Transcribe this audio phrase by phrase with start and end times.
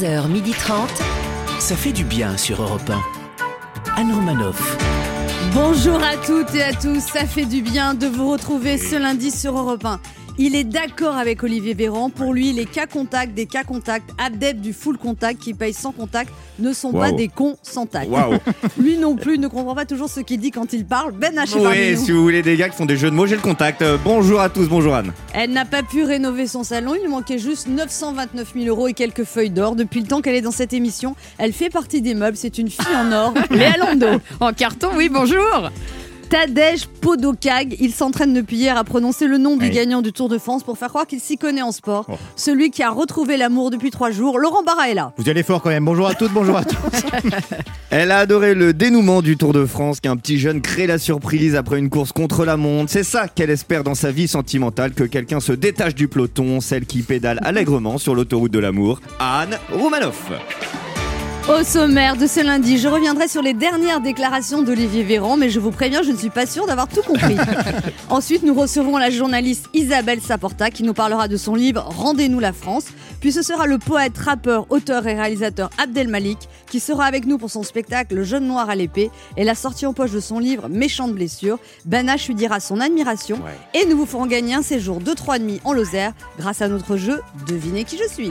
[0.00, 0.88] 11h30.
[1.60, 4.00] Ça fait du bien sur Europe 1.
[4.00, 4.76] Anne Romanoff.
[5.52, 9.30] Bonjour à toutes et à tous, ça fait du bien de vous retrouver ce lundi
[9.30, 10.00] sur Europe 1.
[10.36, 12.10] Il est d'accord avec Olivier Véran.
[12.10, 15.92] Pour lui, les cas contacts des cas contacts, adeptes du full contact qui payent sans
[15.92, 18.10] contact, ne sont pas des cons sans tact.
[18.78, 21.12] Lui non plus ne comprend pas toujours ce qu'il dit quand il parle.
[21.12, 23.36] Ben H Oui, si vous voulez des gars qui font des jeux de mots, j'ai
[23.36, 23.82] le contact.
[23.82, 25.12] Euh, bonjour à tous, bonjour Anne.
[25.34, 28.92] Elle n'a pas pu rénover son salon, il lui manquait juste 929 000 euros et
[28.92, 29.76] quelques feuilles d'or.
[29.76, 32.70] Depuis le temps qu'elle est dans cette émission, elle fait partie des meubles, c'est une
[32.70, 34.20] fille en or, Léa Lando.
[34.40, 35.70] En carton, oui, bonjour
[36.28, 39.70] Tadej Podokag, il s'entraîne depuis hier à prononcer le nom du Oui.
[39.70, 42.06] gagnant du Tour de France pour faire croire qu'il s'y connaît en sport.
[42.08, 42.14] Oh.
[42.36, 45.12] Celui qui a retrouvé l'amour depuis trois jours, Laurent Barra est là.
[45.16, 45.84] Vous y allez fort quand même.
[45.84, 46.76] Bonjour à toutes, bonjour à tous.
[47.90, 51.54] Elle a adoré le dénouement du Tour de France, qu'un petit jeune crée la surprise
[51.54, 52.90] après une course contre la montre.
[52.90, 56.86] C'est ça qu'elle espère dans sa vie sentimentale, que quelqu'un se détache du peloton, celle
[56.86, 59.00] qui pédale allègrement sur l'autoroute de l'amour.
[59.20, 60.30] Anne Romanoff.
[61.46, 65.60] Au sommaire de ce lundi, je reviendrai sur les dernières déclarations d'Olivier Véran, mais je
[65.60, 67.36] vous préviens, je ne suis pas sûre d'avoir tout compris.
[68.08, 72.54] Ensuite, nous recevrons la journaliste Isabelle Saporta qui nous parlera de son livre Rendez-nous la
[72.54, 72.86] France.
[73.20, 76.38] Puis ce sera le poète, rappeur, auteur et réalisateur Abdel Malik
[76.70, 79.84] qui sera avec nous pour son spectacle Le Jeune Noir à l'épée et la sortie
[79.84, 81.58] en poche de son livre Méchante blessure.
[81.86, 83.38] H lui dira son admiration
[83.74, 86.96] et nous vous ferons gagner un séjour de 3 nuits en Lozère grâce à notre
[86.96, 88.30] jeu Devinez qui je suis.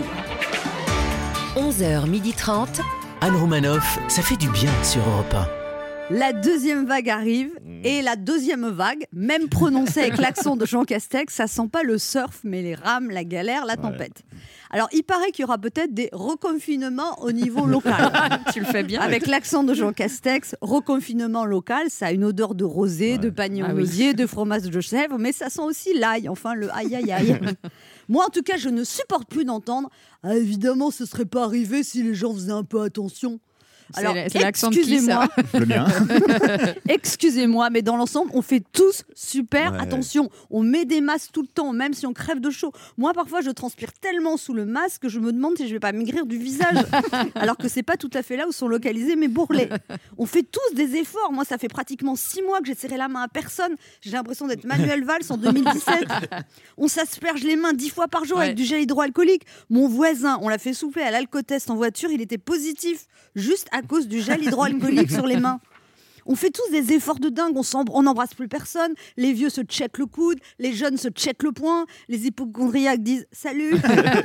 [1.55, 3.02] 11h30.
[3.23, 5.62] Anne Romanoff, ça fait du bien sur Europe
[6.09, 7.51] La deuxième vague arrive
[7.83, 11.97] et la deuxième vague, même prononcée avec l'accent de Jean Castex, ça sent pas le
[11.97, 14.23] surf, mais les rames, la galère, la tempête.
[14.69, 18.11] Alors, il paraît qu'il y aura peut-être des reconfinements au niveau local.
[18.53, 19.01] Tu le fais bien.
[19.01, 23.65] Avec l'accent de Jean Castex, reconfinement local, ça a une odeur de rosé, de pagnon
[23.69, 24.13] Ah oui.
[24.13, 27.39] de fromage de chèvre, mais ça sent aussi l'ail, enfin le aïe aïe aïe.
[28.09, 29.89] Moi, en tout cas, je ne supporte plus d'entendre.
[30.23, 33.39] Ah, évidemment, ce serait pas arrivé si les gens faisaient un peu attention.
[34.01, 35.85] La- c'est l'accent de qui, excusez-moi, ça Le mien.
[36.89, 39.79] Excusez-moi, mais dans l'ensemble, on fait tous super Ouais.
[39.81, 40.29] attention.
[40.49, 42.71] On met des masques tout le temps, même si on crève de chaud.
[42.97, 45.79] Moi, parfois, je transpire tellement sous le masque que je me demande si je vais
[45.79, 46.77] pas maigrir du visage.
[47.35, 49.69] Alors que c'est pas tout à fait là où sont localisés mes bourrelets.
[50.17, 51.31] On fait tous des efforts.
[51.31, 53.75] Moi, ça fait pratiquement six mois que j'ai serré la main à personne.
[54.01, 56.07] J'ai l'impression d'être Manuel Valls en 2017.
[56.77, 58.45] On s'asperge les mains dix fois par jour Ouais.
[58.45, 59.43] avec du gel hydroalcoolique.
[59.69, 63.05] Mon voisin, on l'a fait souffler à l'alcotest en voiture, il était positif
[63.35, 65.59] juste à cause du gel hydroalcoolique sur les mains.
[66.25, 67.55] On fait tous des efforts de dingue,
[67.91, 71.51] on n'embrasse plus personne, les vieux se checkent le coude, les jeunes se checkent le
[71.51, 73.75] poing, les hypochondriaques disent salut.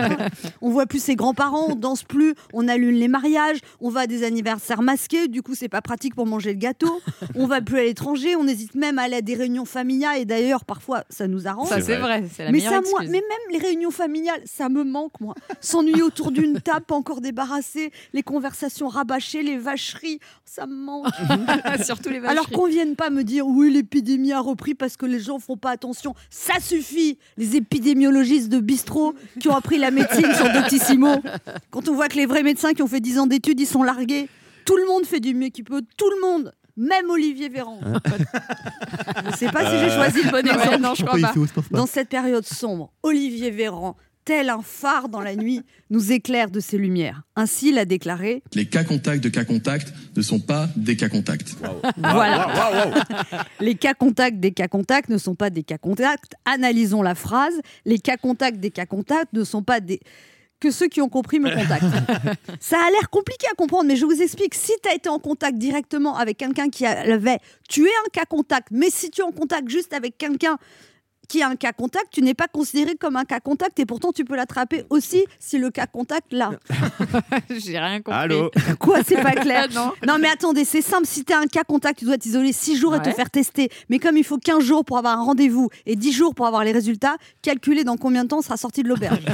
[0.60, 4.06] on voit plus ses grands-parents, on danse plus, on allume les mariages, on va à
[4.06, 7.00] des anniversaires masqués, du coup c'est pas pratique pour manger le gâteau.
[7.34, 10.24] On va plus à l'étranger, on hésite même à aller à des réunions familiales et
[10.24, 11.68] d'ailleurs parfois ça nous arrange.
[11.68, 13.10] Ça, c'est vrai, c'est la Mais, meilleure ça, moi, excuse.
[13.10, 15.34] mais même les réunions familiales, ça me manque, moi.
[15.60, 21.06] S'ennuyer autour d'une table, pas encore débarrassée, les conversations rabâchées, les vacheries, ça me manque.
[21.88, 25.20] Surtout les Alors qu'on vienne pas me dire oui, l'épidémie a repris parce que les
[25.20, 26.14] gens font pas attention.
[26.28, 27.18] Ça suffit.
[27.38, 31.22] Les épidémiologistes de bistrot qui ont appris la médecine sur Doctissimo.
[31.70, 33.82] Quand on voit que les vrais médecins qui ont fait 10 ans d'études, ils sont
[33.82, 34.28] largués.
[34.66, 35.80] Tout le monde fait du mieux qu'il peut.
[35.96, 36.52] Tout le monde.
[36.76, 37.80] Même Olivier Véran.
[39.30, 40.78] je sais pas si j'ai choisi le bon exemple.
[40.78, 41.32] non, je crois pas.
[41.70, 43.96] Dans cette période sombre, Olivier Véran,
[44.28, 47.22] tel un phare dans la nuit, nous éclaire de ses lumières.
[47.34, 51.56] Ainsi l'a déclaré Les cas contacts de cas contacts ne sont pas des cas contacts.
[51.96, 52.46] Voilà.
[53.60, 56.34] Les cas contacts des cas contacts ne sont pas des cas contacts.
[56.44, 57.54] Analysons la phrase.
[57.86, 59.98] Les cas contacts des cas contacts ne sont pas des
[60.60, 61.84] que ceux qui ont compris me contactent.
[62.60, 64.54] Ça a l'air compliqué à comprendre, mais je vous explique.
[64.54, 68.24] Si tu as été en contact directement avec quelqu'un qui avait, tu es un cas
[68.26, 68.68] contact.
[68.72, 70.58] Mais si tu es en contact juste avec quelqu'un
[71.28, 74.12] qui a un cas contact, tu n'es pas considéré comme un cas contact et pourtant
[74.12, 76.50] tu peux l'attraper aussi si le cas contact l'a.
[77.50, 78.18] J'ai rien compris.
[78.18, 79.92] Allô Quoi, c'est pas clair Non.
[80.06, 81.06] Non, mais attendez, c'est simple.
[81.06, 83.68] Si tu as un cas contact, tu dois t'isoler 6 jours et te faire tester.
[83.90, 86.64] Mais comme il faut 15 jours pour avoir un rendez-vous et 10 jours pour avoir
[86.64, 89.24] les résultats, calculez dans combien de temps on sera sorti de l'auberge.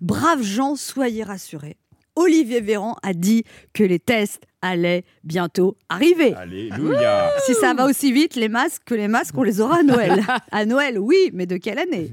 [0.00, 1.76] Braves gens, soyez rassurés.
[2.16, 6.34] Olivier Véran a dit que les tests allaient bientôt arriver.
[6.34, 7.30] Alléluia.
[7.46, 10.22] Si ça va aussi vite, les masques, que les masques, on les aura à Noël.
[10.50, 12.10] à Noël, oui, mais de quelle année?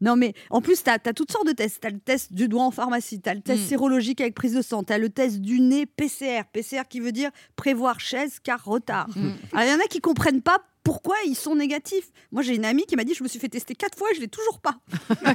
[0.00, 1.80] Non, mais en plus, tu as, toutes sortes de tests.
[1.80, 3.66] Tu as le test du doigt en pharmacie, tu as le test Mm.
[3.66, 6.42] sérologique avec prise de sang, tu as le test du nez PCR.
[6.52, 9.08] PCR qui veut dire prévoir chaise car retard.
[9.16, 9.30] Mm.
[9.52, 12.06] Alors, il y en a qui comprennent pas pourquoi ils sont négatifs.
[12.32, 14.14] Moi, j'ai une amie qui m'a dit Je me suis fait tester quatre fois et
[14.14, 14.78] je l'ai toujours pas.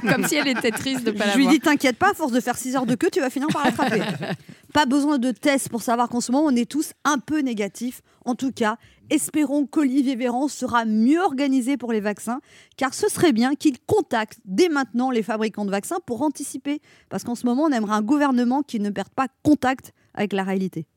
[0.00, 1.52] Comme si elle était triste de pas Je lui l'avoir.
[1.52, 3.64] dis T'inquiète pas, à force de faire 6 heures de queue, tu vas finir par
[3.64, 4.02] l'attraper.
[4.74, 8.02] pas besoin de test pour savoir qu'en ce moment, on est tous un peu négatifs.
[8.24, 8.78] En tout cas,
[9.10, 12.40] espérons qu'Olivier Véran sera mieux organisé pour les vaccins,
[12.76, 16.80] car ce serait bien qu'il contacte dès maintenant les fabricants de vaccins pour anticiper.
[17.10, 20.42] Parce qu'en ce moment, on aimerait un gouvernement qui ne perde pas contact avec la
[20.42, 20.88] réalité.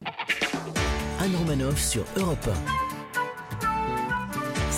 [1.20, 2.50] Anne Romanoff sur Europe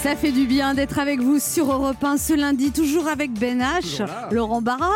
[0.01, 3.59] Ça fait du bien d'être avec vous sur Europe 1 ce lundi, toujours avec Ben
[3.59, 4.01] H.
[4.33, 4.91] Laurent Barra.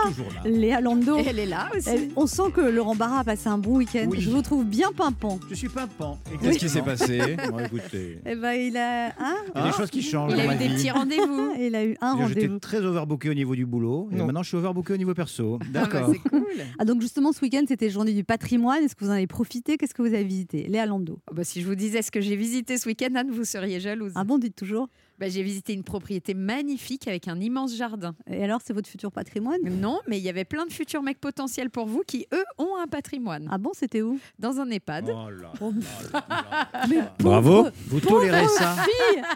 [0.46, 1.18] Léa Lando.
[1.18, 1.90] Et elle est là aussi.
[1.90, 4.08] Elle- On sent que Laurent Barra a passé un bon week-end.
[4.10, 4.22] Oui.
[4.22, 5.40] Je vous trouve bien pimpant.
[5.50, 6.18] Je suis pimpant.
[6.42, 9.74] Qu'est-ce qui s'est passé Bon, écoutez, Eh ben, il a, hein il y a des
[9.74, 10.76] choses qui changent Il a eu des vie.
[10.76, 11.52] petits rendez-vous.
[11.60, 12.60] il a eu un Déjà, J'étais rendez-vous.
[12.60, 14.08] très overbooké au niveau du boulot.
[14.12, 14.26] Et Non.
[14.26, 15.60] maintenant, je suis overbooké au niveau perso.
[15.62, 16.12] Ah bah, D'accord.
[16.14, 16.46] c'est cool.
[16.80, 18.82] Ah donc justement ce week-end c'était journée du patrimoine.
[18.84, 19.78] Est-ce que vous en avez profité?
[19.78, 20.66] Qu'est-ce que vous avez visité?
[20.70, 21.20] Léa Lando.
[21.30, 23.80] Oh, bah, si je vous disais ce que j'ai visité ce week-end, Anne, vous seriez
[23.82, 24.14] jalouse.
[24.16, 24.88] Ah bon, dites toujours.
[25.24, 28.14] Bah, j'ai visité une propriété magnifique avec un immense jardin.
[28.30, 29.62] Et alors c'est votre futur patrimoine?
[29.64, 32.76] Non, mais il y avait plein de futurs mecs potentiels pour vous qui, eux, ont
[32.78, 33.48] un patrimoine.
[33.50, 34.20] Ah bon, c'était où?
[34.38, 35.06] Dans un EHPAD.
[35.16, 36.68] Oh là Oh, là là.
[36.90, 37.68] Mais Bravo.
[37.88, 38.76] Vous tolérez ça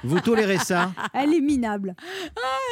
[0.04, 1.96] Vous tolérez ça elle est minable.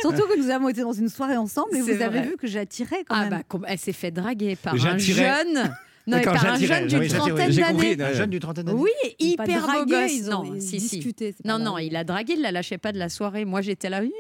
[0.02, 3.06] Surtout que nous avons été dans une soirée ensemble et vous avez vu que j'attirais
[3.08, 3.30] quand Ah même.
[3.30, 5.72] bah, com- elle s'est fait draguer par un jeune.
[6.08, 7.62] Non, mais par un jeune d'une trentaine d'années.
[7.64, 7.98] compris.
[8.00, 10.22] Un jeune du trentaine d'années Oui, hyper beau gosse.
[10.24, 11.16] Non, si, si.
[11.44, 13.46] Non, non, il a dragué, il la lâchait pas de la soirée.
[13.46, 14.12] Moi, j'étais là, oui.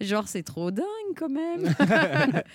[0.00, 0.84] Genre, c'est trop dingue
[1.16, 1.60] quand même.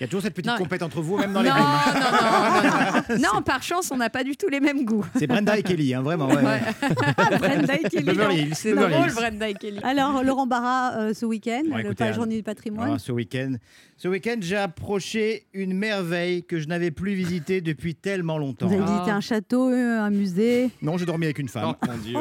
[0.00, 0.58] y a toujours cette petite Non.
[0.58, 3.32] compète entre vous, même dans non, les non, non, non, non.
[3.36, 5.04] Non, par chance, on n'a pas du tout les mêmes goûts.
[5.16, 6.26] C'est Brenda et Kelly, hein, vraiment.
[6.28, 6.42] ouais.
[6.42, 6.60] Ouais.
[7.38, 8.50] Brenda et Kelly.
[8.54, 9.12] C'est drôle.
[9.14, 9.78] Brenda et Kelly.
[9.84, 12.92] Alors Laurent Barra euh, ce week-end, Bon, le la journée du patrimoine.
[12.94, 13.52] Ah, ce week-end,
[13.96, 18.66] ce week-end, j'ai approché une merveille que je n'avais plus visitée depuis tellement longtemps.
[18.66, 18.90] Vous avez Ah.
[18.92, 20.70] visité un château, euh, un musée.
[20.82, 21.74] Non, j'ai dormi avec une femme.
[21.80, 22.16] Oh mon dieu.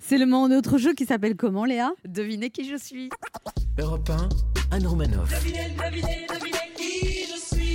[0.00, 1.92] C'est le moment de notre jeu qui s'appelle comment Léa?
[2.06, 3.08] Devinez qui je suis.
[3.78, 4.28] Europe 1,
[4.76, 5.32] Anne Romanoff.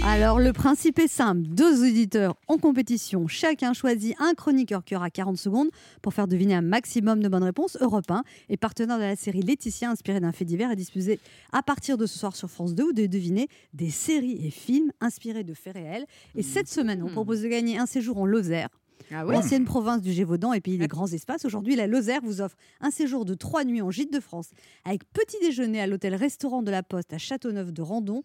[0.03, 5.09] Alors le principe est simple, deux auditeurs en compétition, chacun choisit un chroniqueur qui aura
[5.09, 5.69] 40 secondes
[6.01, 7.77] pour faire deviner un maximum de bonnes réponses.
[7.81, 11.19] Europe 1 est partenaire de la série Laetitia inspirée d'un fait divers et diffusée
[11.51, 14.91] à partir de ce soir sur France 2 où de deviner des séries et films
[15.01, 16.05] inspirés de faits réels.
[16.35, 18.69] Et cette semaine, on propose de gagner un séjour en Lozère.
[19.11, 21.45] Ah L'ancienne province du Gévaudan et pays des grands espaces.
[21.45, 24.49] Aujourd'hui, la Lozère vous offre un séjour de trois nuits en gîte de France
[24.85, 28.23] avec petit déjeuner à l'hôtel-restaurant de la Poste à Châteauneuf de Randon.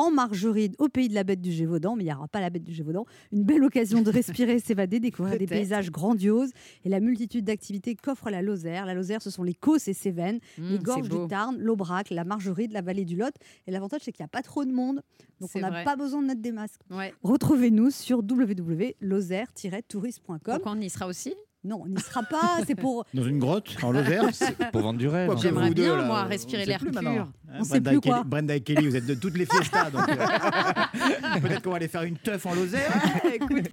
[0.00, 2.48] En margeride au pays de la bête du Gévaudan, mais il n'y aura pas la
[2.48, 3.04] bête du Gévaudan.
[3.32, 6.52] Une belle occasion de respirer, s'évader, découvrir des paysages grandioses
[6.84, 8.86] et la multitude d'activités qu'offre la Lozère.
[8.86, 12.24] La Lozère, ce sont les Causses et Cévennes, Mmh, les gorges du Tarn, l'Aubrac, la
[12.24, 13.32] Margeride, la vallée du Lot.
[13.66, 15.02] Et l'avantage, c'est qu'il n'y a pas trop de monde,
[15.40, 16.80] donc on n'a pas besoin de mettre des masques.
[16.90, 17.12] Ouais.
[17.22, 20.38] Retrouvez-nous sur www.lozère-tourisme.com.
[20.42, 22.60] Pourquoi on y sera aussi Non, on n'y sera pas.
[22.66, 23.04] C'est pour.
[23.14, 24.24] Dans une grotte, en Lozère.
[24.72, 25.28] Pour vendre du rêve.
[25.34, 26.90] Que J'aimerais bien, là, moi, on respirer l'air pur.
[26.92, 27.28] maintenant.
[27.50, 28.22] Hein, On sait plus quoi.
[28.24, 29.90] Brenda et Kelly, vous êtes de toutes les fiestas.
[29.90, 30.14] donc, euh,
[31.42, 32.90] Peut-être qu'on va aller faire une teuf en Lozère.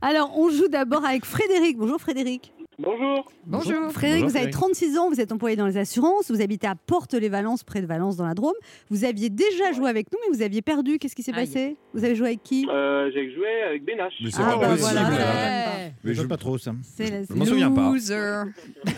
[0.01, 1.77] Alors, on joue d'abord avec Frédéric.
[1.77, 2.51] Bonjour Frédéric.
[2.79, 3.25] Bonjour.
[3.47, 3.91] Bonjour.
[3.91, 4.51] Frédéric, Bonjour, vous avez Frédéric.
[4.53, 8.17] 36 ans, vous êtes employé dans les assurances, vous habitez à Porte-les-Valences, près de Valence,
[8.17, 8.53] dans la Drôme.
[8.91, 10.99] Vous aviez déjà joué avec nous, mais vous aviez perdu.
[10.99, 11.75] Qu'est-ce qui s'est passé?
[11.95, 12.67] Vous avez joué avec qui?
[12.69, 14.13] Euh, j'ai joué avec Benache.
[14.23, 14.91] Mais c'est Ah, pas bah possible.
[14.91, 15.15] voilà, Ouais.
[15.15, 15.89] voilà.
[16.03, 16.71] Mais je pas trop ça.
[16.83, 17.93] C'est la- Je m'en souviens pas.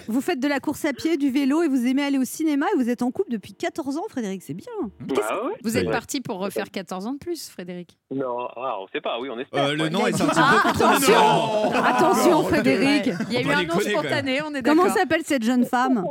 [0.09, 2.65] Vous faites de la course à pied, du vélo et vous aimez aller au cinéma
[2.73, 4.67] et vous êtes en couple depuis 14 ans, Frédéric, c'est bien.
[4.99, 5.15] Bah
[5.45, 5.53] ouais.
[5.63, 7.97] Vous êtes parti pour refaire 14 ans de plus, Frédéric?
[8.11, 9.63] Non, ah, on sait pas, oui, on espère.
[9.67, 13.09] Euh, le nom est sorti Ah, beaucoup attention Non Attention Frédéric.
[13.29, 16.05] Il y a eu un spontané, on est Comment s'appelle cette jeune femme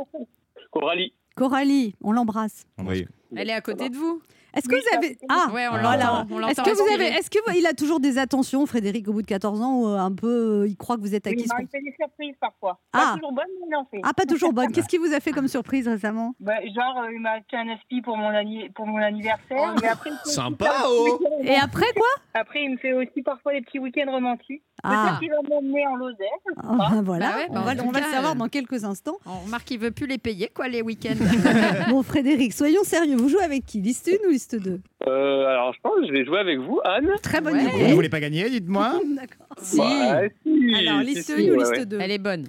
[0.71, 1.13] Coralie.
[1.35, 2.65] Coralie, on l'embrasse.
[2.85, 3.07] Oui.
[3.35, 4.21] Elle est à côté de vous.
[4.55, 6.25] Est-ce que vous avez ah Ouais, on voilà.
[6.27, 6.47] l'entend.
[6.47, 9.27] Est-ce que vous avez est-ce que il a toujours des attentions Frédéric au bout de
[9.27, 11.57] 14 ans ou euh, un peu euh, il croit que vous êtes Oui, acquis bah,
[11.59, 12.79] il fait des surprises parfois.
[12.93, 12.97] Ah.
[12.97, 13.99] Pas toujours bonnes, mais il en fait.
[14.03, 14.71] Ah pas toujours bonne.
[14.73, 16.33] Qu'est-ce qui vous a fait comme surprise récemment?
[16.39, 19.75] Bah, genre, euh, il m'a acheté un aspi pour mon, anni- pour mon anniversaire.
[19.81, 21.19] mais après, aussi Sympa, oh.
[21.43, 22.07] Et après quoi?
[22.33, 24.63] Après, il me fait aussi parfois des petits week-ends romantiques.
[24.83, 26.27] Ah, Peut-être qu'il va m'emmener en Lozère.
[26.57, 29.17] Ah, voilà, Bah ouais, bah on va, on le cas, savoir euh, dans quelques instants.
[29.25, 31.15] On remarque qu'il veut plus les payer, quoi, les week-ends.
[31.89, 33.81] Bon Frédéric, soyons sérieux, vous jouez avec qui?
[33.81, 36.79] Liste 1 ou liste 2 Euh, alors, je pense que je vais jouer avec vous,
[36.83, 37.09] Anne.
[37.21, 37.63] Très bonne Ouais.
[37.69, 37.87] Vous idée.
[37.89, 39.47] ne voulez pas gagner, dites-moi D'accord.
[39.61, 39.77] si.
[39.77, 41.85] Bah, si, Alors liste si, 1 ouais, ou liste ouais.
[41.85, 42.45] 2 Elle est bonne.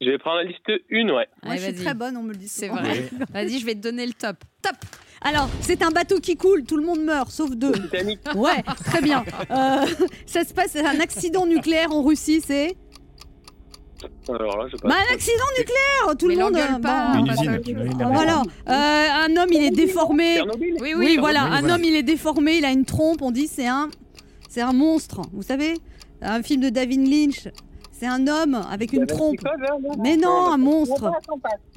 [0.00, 1.08] Je vais prendre la liste 1, ouais.
[1.12, 3.08] Moi Allez, je suis très bonne, on me le dit C'est vrai.
[3.32, 4.36] Vas-y, je vais te donner le top.
[4.62, 4.76] Top
[5.22, 7.72] Alors, c'est un bateau qui coule, tout le monde meurt, sauf deux.
[7.72, 8.20] Titanic.
[8.34, 9.24] Ouais, très bien.
[9.50, 9.86] Euh,
[10.26, 12.76] ça se passe, c'est un accident nucléaire en Russie, c'est
[14.28, 14.88] Alors là, je sais pas.
[14.88, 16.82] bah, un accident nucléaire, tout Mais le monde.
[16.82, 17.14] pas.
[17.16, 17.60] Une usine.
[17.66, 18.72] une usine euh, voilà, Euh,
[19.26, 20.42] un homme il est déformé.
[20.60, 21.16] Oui, Oui, oui.
[21.18, 21.74] voilà, un voilà.
[21.74, 23.88] homme il est déformé, il a une trompe, on dit c'est un,
[24.48, 25.74] c'est un monstre, vous savez,
[26.22, 27.48] un film de David Lynch.
[27.98, 29.36] C'est un homme avec une trompe.
[29.42, 31.10] Non Mais non, un monstre.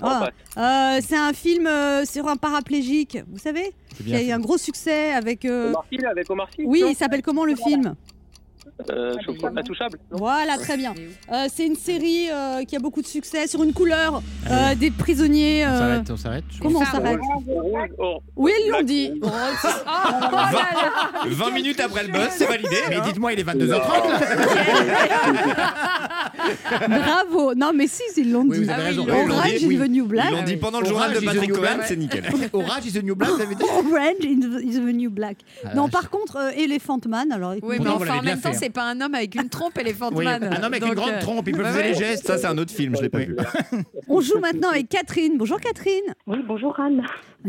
[0.02, 3.74] Ah, euh, c'est un film euh, sur un paraplégique, vous savez
[4.06, 5.46] y a eu un gros succès avec.
[5.46, 7.96] euh, Omar Sy, là, avec Omar Sy Oui, il s'appelle comment le film
[8.90, 10.00] Euh, Chauffeur Intouchable.
[10.12, 10.94] non Voilà, très bien.
[11.32, 14.90] Euh, c'est une série euh, qui a beaucoup de succès sur une couleur euh, des
[14.90, 15.66] prisonniers.
[15.66, 16.44] On euh, s'arrête, on s'arrête.
[16.62, 17.20] Comment on s'arrête
[18.38, 19.12] Oui, ils l'ont dit.
[19.22, 19.28] Oh,
[19.62, 22.70] c'est- là là 20 minutes après le buzz, c'est validé.
[22.90, 23.02] Mais hein.
[23.06, 24.20] dites-moi, il est 22h30 là
[26.88, 27.54] Bravo.
[27.56, 28.62] Non, mais si, ils l'ont dit.
[28.62, 28.70] ils
[29.00, 30.32] Orange is the new Ils black.
[30.32, 31.88] l'ont dit pendant le Orange journal de is the Patrick new Cohen, black.
[31.88, 32.24] c'est nickel.
[32.54, 35.38] Orage is the new black, Orange is the- is the new black.
[35.66, 38.69] Ah, non, par contre, euh, Elephant Man, alors Oui, mais en même temps, fait, hein.
[38.70, 40.44] C'est pas un homme avec une trompe Elephant Oui, Man.
[40.44, 42.26] un homme avec une grande euh, trompe, il peut faire les gestes.
[42.28, 43.26] Ça, c'est un autre film, je l'ai pas Oui.
[43.28, 43.36] vu.
[44.08, 45.38] on joue maintenant avec Catherine.
[45.38, 46.14] Bonjour Catherine.
[46.28, 47.04] Oui, bonjour Anne.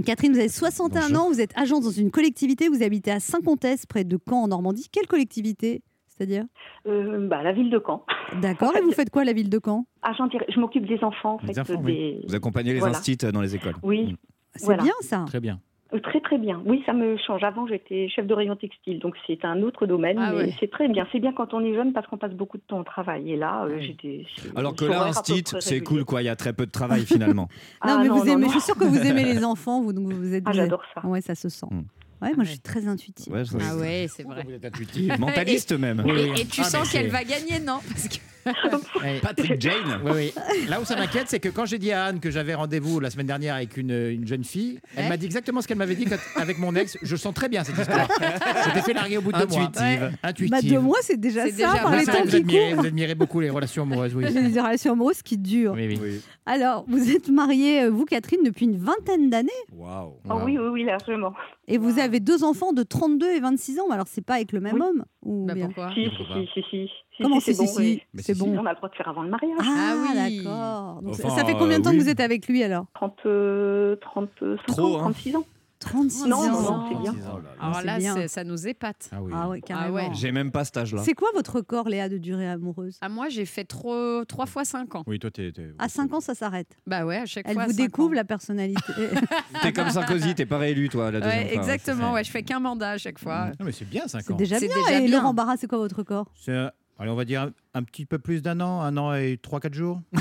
[0.04, 1.22] Catherine, vous avez 61 Bonjour.
[1.22, 4.48] ans, vous êtes agente dans une collectivité, vous habitez à Saint-Comtesse, près de Caen en
[4.48, 4.88] Normandie.
[4.92, 6.44] Quelle collectivité C'est-à-dire?
[6.86, 8.04] Euh, bah, la ville de Caen.
[8.40, 9.86] D'accord, et vous faites quoi la ville de Caen?
[10.30, 11.60] dir- je m'occupe des enfants, en Des fait.
[11.60, 12.20] enfants, des...
[12.26, 12.96] Vous accompagnez les Voilà.
[12.96, 13.74] instits dans les écoles.
[13.82, 14.16] Oui,
[14.54, 14.82] C'est Voilà.
[14.82, 15.24] bien ça.
[15.26, 15.60] Très bien.
[15.92, 16.62] Euh, très très bien.
[16.64, 17.42] Oui, ça me change.
[17.44, 20.54] Avant, j'étais chef de rayon textile, donc c'est un autre domaine, Ah mais ouais.
[20.60, 21.06] c'est très bien.
[21.12, 23.32] C'est bien quand on est jeune parce qu'on passe beaucoup de temps au travail.
[23.32, 23.86] Et là, euh, Oui.
[23.86, 24.26] j'étais.
[24.56, 26.22] Alors que là, instit, près c'est cool, quoi.
[26.22, 27.48] Il y a très peu de travail finalement.
[27.82, 28.48] Ah, non, mais vous non, aimez, non.
[28.48, 30.44] je suis sûre que vous aimez les enfants, vous, donc vous êtes.
[30.46, 31.06] Ah, j'adore ça.
[31.06, 31.66] Ouais, ça se sent.
[31.70, 31.80] Mm.
[32.22, 32.46] Ouais, moi je Ouais.
[32.48, 33.32] suis très intuitive.
[33.32, 34.42] Ouais, Ah ouais, c'est vrai.
[34.46, 35.12] Vous êtes intuitif.
[35.18, 36.02] Mentaliste même.
[36.06, 37.78] Et, et tu Ah, sens qu'elle va gagner, non?
[37.88, 38.16] Parce que-
[39.22, 40.00] Patrick Jane.
[40.04, 40.32] Oui, oui.
[40.68, 43.10] Là où ça m'inquiète, c'est que quand j'ai dit à Anne que j'avais rendez-vous la
[43.10, 45.08] semaine dernière avec une, une jeune fille, elle Ouais.
[45.10, 46.96] m'a dit exactement ce qu'elle m'avait dit quand- avec mon ex.
[47.02, 48.08] Je sens très bien cette histoire.
[48.18, 49.60] Je t'ai fait larguer au bout de deux mois.
[49.64, 50.02] Intuitive.
[50.02, 50.10] Ouais.
[50.22, 50.50] Intuitive.
[50.50, 52.80] Bah, deux mois, c'est déjà ça, déjà par les temps vous qui admirez, courent.
[52.80, 54.24] vous admirez beaucoup les relations amoureuses, oui.
[54.32, 55.72] Les relations amoureuses qui durent.
[55.74, 55.98] Oui, oui.
[56.02, 56.20] Oui.
[56.46, 59.48] Alors, vous êtes mariée, euh, vous Catherine, depuis une vingtaine d'années?
[59.72, 60.14] Waouh.
[60.28, 61.32] Oh, oui, oui, oui, largement.
[61.72, 63.84] Et vous avez deux enfants de 32 et 26 ans.
[63.88, 64.82] Mais Alors, c'est pas avec le même Oui.
[64.82, 66.90] homme ou Bah, bien pourquoi Si, si, pourquoi si, si,
[67.22, 68.58] Comment si, c'est si, bon, si C'est si, bon.
[68.58, 69.58] On a le droit de faire avant le mariage.
[69.60, 70.14] Ah, Ah oui.
[70.14, 71.14] d'accord.
[71.16, 72.86] Ça- Enfin, ça fait combien de temps euh, que vous êtes avec lui alors?
[72.94, 75.00] 30, euh, 35 Trop, ans, hein.
[75.12, 75.44] 36 ans.
[75.80, 76.50] 36 Non, ans.
[76.50, 77.14] non, non, c'est bien.
[77.60, 78.28] Alors là, bien.
[78.28, 79.08] ça nous épate.
[79.12, 79.32] Ah oui.
[79.34, 79.94] Ah ouais, carrément.
[79.94, 80.10] ouais.
[80.12, 81.02] J'ai même pas cet âge-là.
[81.04, 82.98] C'est quoi votre corps, Léa, de durée amoureuse?
[83.00, 85.04] Ah, moi, j'ai fait trop, trois fois 5 ans.
[85.06, 85.50] Oui, toi, t'es.
[85.52, 86.76] t'es- À 5 ans, ça s'arrête.
[86.86, 87.64] Bah ouais, à chaque Elle fois.
[87.64, 88.14] vous cinq découvre ans.
[88.14, 88.80] la personnalité.
[89.62, 91.62] T'es comme Sarkozy, t'es pas réélu, toi, la deuxième Ouais, fois.
[91.62, 92.12] exactement.
[92.12, 93.46] Ouais, je fais qu'un mandat à chaque fois.
[93.58, 94.36] Non, mais c'est bien 5 C'est ans.
[94.36, 94.76] déjà C'est bien.
[94.86, 95.18] déjà et bien.
[95.18, 96.30] Laurent Barra, c'est quoi votre corps?
[96.34, 96.52] C'est,
[97.00, 99.74] allez, on va dire un, un petit peu plus d'un an, un an et 3-4
[99.74, 100.00] jours.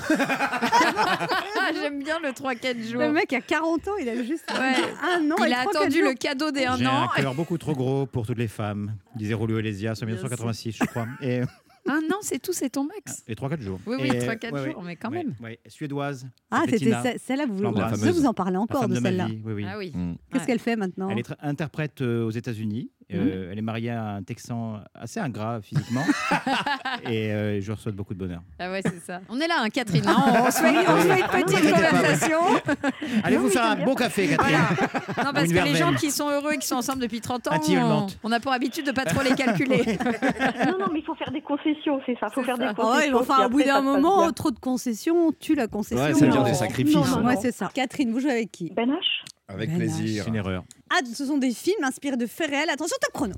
[1.62, 3.02] Ah, J'aime bien le 3-4 jours.
[3.02, 4.74] Le mec a 40 ans, il a juste Ouais.
[5.04, 5.36] un an.
[5.46, 6.20] Il et a trois, attendu quatre le jours.
[6.20, 7.08] cadeau des 1 J'ai un an.
[7.16, 11.08] cœur beaucoup trop gros pour toutes les femmes, disait Rolio Elésias en 1986, je crois.
[11.22, 11.42] Et,
[11.88, 13.24] Un an, c'est tout, c'est ton max.
[13.28, 13.80] et 3-4 jours.
[13.88, 14.72] Oui, oui, Et- 3-4 ouais, ouais.
[14.72, 15.34] jours, mais quand Ouais, même.
[15.42, 15.60] ouais.
[15.68, 16.28] Suédoise.
[16.52, 18.20] Ah, c'était celle-là, vous, fameuse.
[18.20, 19.28] vous en parlez la encore femme de de celle-là.
[19.46, 19.66] Oui, oui.
[19.68, 19.92] Ah oui.
[19.96, 20.14] Mm.
[20.32, 20.48] Qu'est-ce Ouais.
[20.48, 21.10] qu'elle fait maintenant?
[21.10, 22.92] Elle est interprète euh, aux États-Unis.
[23.12, 26.04] Euh, Elle est mariée à un Texan assez ingrat physiquement.
[27.10, 28.42] et euh, je reçois beaucoup de bonheur.
[28.60, 29.22] Ah ouais, c'est ça.
[29.30, 30.04] On est là, hein, Catherine.
[30.08, 32.40] hein, on se fait, on se fait une petite Ne conversation.
[33.24, 34.58] Allez vous faire un bon café, Catherine.
[35.18, 37.52] Non, parce que les gens qui sont heureux et qui sont ensemble depuis 30 ans,
[37.68, 39.84] on, on a pour habitude de pas trop les calculer.
[40.68, 42.28] non, non, mais il faut faire des concessions, c'est ça.
[42.30, 42.64] Il faut faire ça.
[42.64, 43.18] des Ah concessions.
[43.20, 46.04] enfin, au bout d'un moment, trop de concessions tue la concession.
[46.06, 46.48] Ouais, ça veut dire Non.
[46.48, 46.96] des sacrifices.
[46.96, 47.40] Non, Ouais, non, non.
[47.42, 47.72] c'est ça.
[47.74, 48.72] Catherine, vous jouez avec qui?
[48.76, 48.96] Ben H
[49.50, 50.24] Avec Ben plaisir.
[50.24, 50.64] C'est une erreur.
[50.92, 52.70] Ah, ce sont des films inspirés de faits réels.
[52.70, 53.34] Attention, top chrono.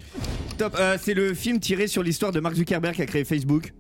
[0.58, 3.72] Top, euh, c'est le film tiré sur l'histoire de Mark Zuckerberg qui a créé Facebook.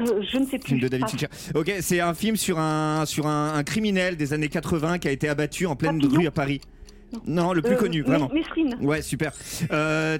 [0.00, 0.68] Euh, Je ne sais plus.
[0.68, 1.26] Film de David Ah, Fincher.
[1.54, 5.10] Ok, c'est un film sur un sur un, un criminel des années 80 qui a
[5.10, 6.60] été abattu en pleine Papillon rue à Paris.
[7.26, 8.30] Non, le plus euh, connu, vraiment.
[8.32, 8.76] Mesrine.
[8.80, 9.32] Ouais, super.
[9.72, 10.18] Euh.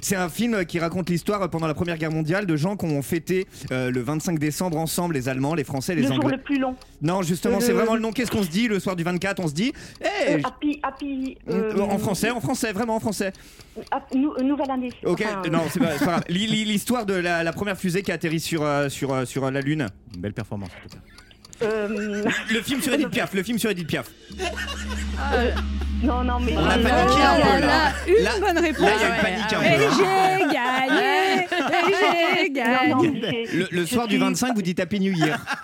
[0.00, 3.02] C'est un film qui raconte l'histoire pendant la Première Guerre mondiale de gens qui ont
[3.02, 6.36] fêté euh, le 25 décembre ensemble, les Allemands, les Français, les Le jour Anglais.
[6.36, 6.74] le plus long.
[7.00, 8.12] Non, justement, Le- c'est vraiment le nom.
[8.12, 11.36] Qu'est-ce qu'on se dit le soir du 24 On se dit, hey, Euh, happy, happy.
[11.50, 13.32] euh, en français, en français, vraiment en français.
[14.14, 14.90] nou- nouvelle année.
[15.04, 18.40] Ok, Enfin, non, c'est pas, pas L'histoire de la, la première fusée qui a atterri
[18.40, 19.88] sur, sur, sur la Lune.
[20.14, 21.02] Une belle performance en tout cas.
[21.66, 24.10] euh, Le film sur Edith Piaf, le film sur Edith Piaf.
[26.02, 26.54] Non, non, mais.
[26.56, 28.86] On a paniqué un non, peu, là, une bonne réponse.
[28.86, 29.76] Là, il y a une panique un ouais.
[29.76, 29.82] peu.
[29.82, 29.90] Et hein.
[29.96, 35.00] j'ai gagné Non, gagné non, mais j'ai- Le, soir du suis- 25, vous dites Happy
[35.00, 35.38] New Year.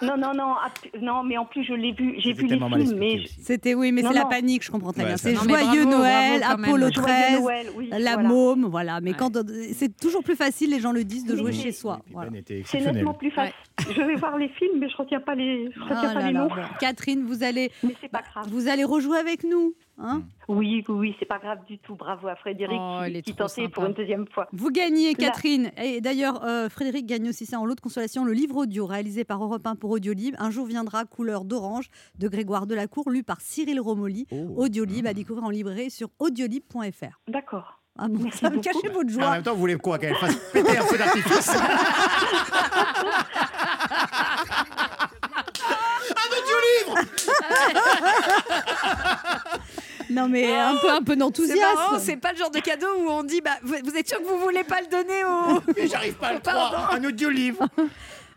[0.00, 0.54] Non, non, non,
[1.00, 2.14] non, mais en plus, je l'ai vu.
[2.16, 3.12] J'ai C'était vu les tellement mal films, mais.
[3.12, 3.44] expliqué aussi.
[3.44, 4.28] C'était, oui, mais Non, c'est la non.
[4.30, 5.16] panique, je comprends très Ouais, bien.
[5.16, 5.40] ça C'est va.
[5.44, 6.70] Non, mais Joyeux bravo, Noël, bravo quand même.
[6.70, 8.28] Apollo Joyeux 13, Noël, oui, la voilà.
[8.28, 9.00] môme, voilà.
[9.00, 9.36] Mais quand
[9.74, 11.60] c'est toujours plus facile, les gens le disent, de jouer oui.
[11.60, 12.00] chez soi.
[12.10, 12.30] Voilà.
[12.30, 12.94] Ben était C'est exceptionnel.
[12.96, 13.54] nettement plus facile.
[13.94, 16.26] Je vais voir les films, mais je retiens pas les, je retiens Ah pas là
[16.28, 16.48] les là, noms.
[16.48, 16.54] bon.
[16.80, 18.46] Catherine, vous allez, Mais c'est pas grave.
[18.50, 19.74] vous allez rejouer avec nous.
[19.98, 21.94] Hein Oui, oui, oui, c'est pas grave du tout.
[21.94, 23.74] Bravo à Frédéric Oh, il est qui, qui trop tentait sympa.
[23.74, 24.48] pour une deuxième fois.
[24.52, 25.70] Vous gagnez, Là- Catherine.
[25.76, 29.24] Et d'ailleurs, euh, Frédéric gagne aussi ça en lot de consolation, le livre audio réalisé
[29.24, 30.34] par Europe 1 pour Audiolib.
[30.38, 34.26] Un jour viendra, couleur d'orange, de Grégoire Delacour, lu par Cyril Romoli.
[34.30, 34.64] Oh.
[34.64, 37.20] Audiolib à découvrir en librairie sur audiolib.fr.
[37.28, 37.80] D'accord.
[37.98, 39.30] Ah bon, ça va cacher votre En joie.
[39.32, 41.50] même temps, vous voulez quoi Qu'elle fasse péter un feu d'artifice
[50.12, 51.98] Non mais un peu, un peu d'enthousiasme.
[51.98, 54.24] c'est pas le genre de cadeau où on dit bah, vous, vous êtes sûr que
[54.24, 55.60] vous voulez pas le donner au.
[55.76, 57.66] Mais j'arrive pas à le croire Un audio livre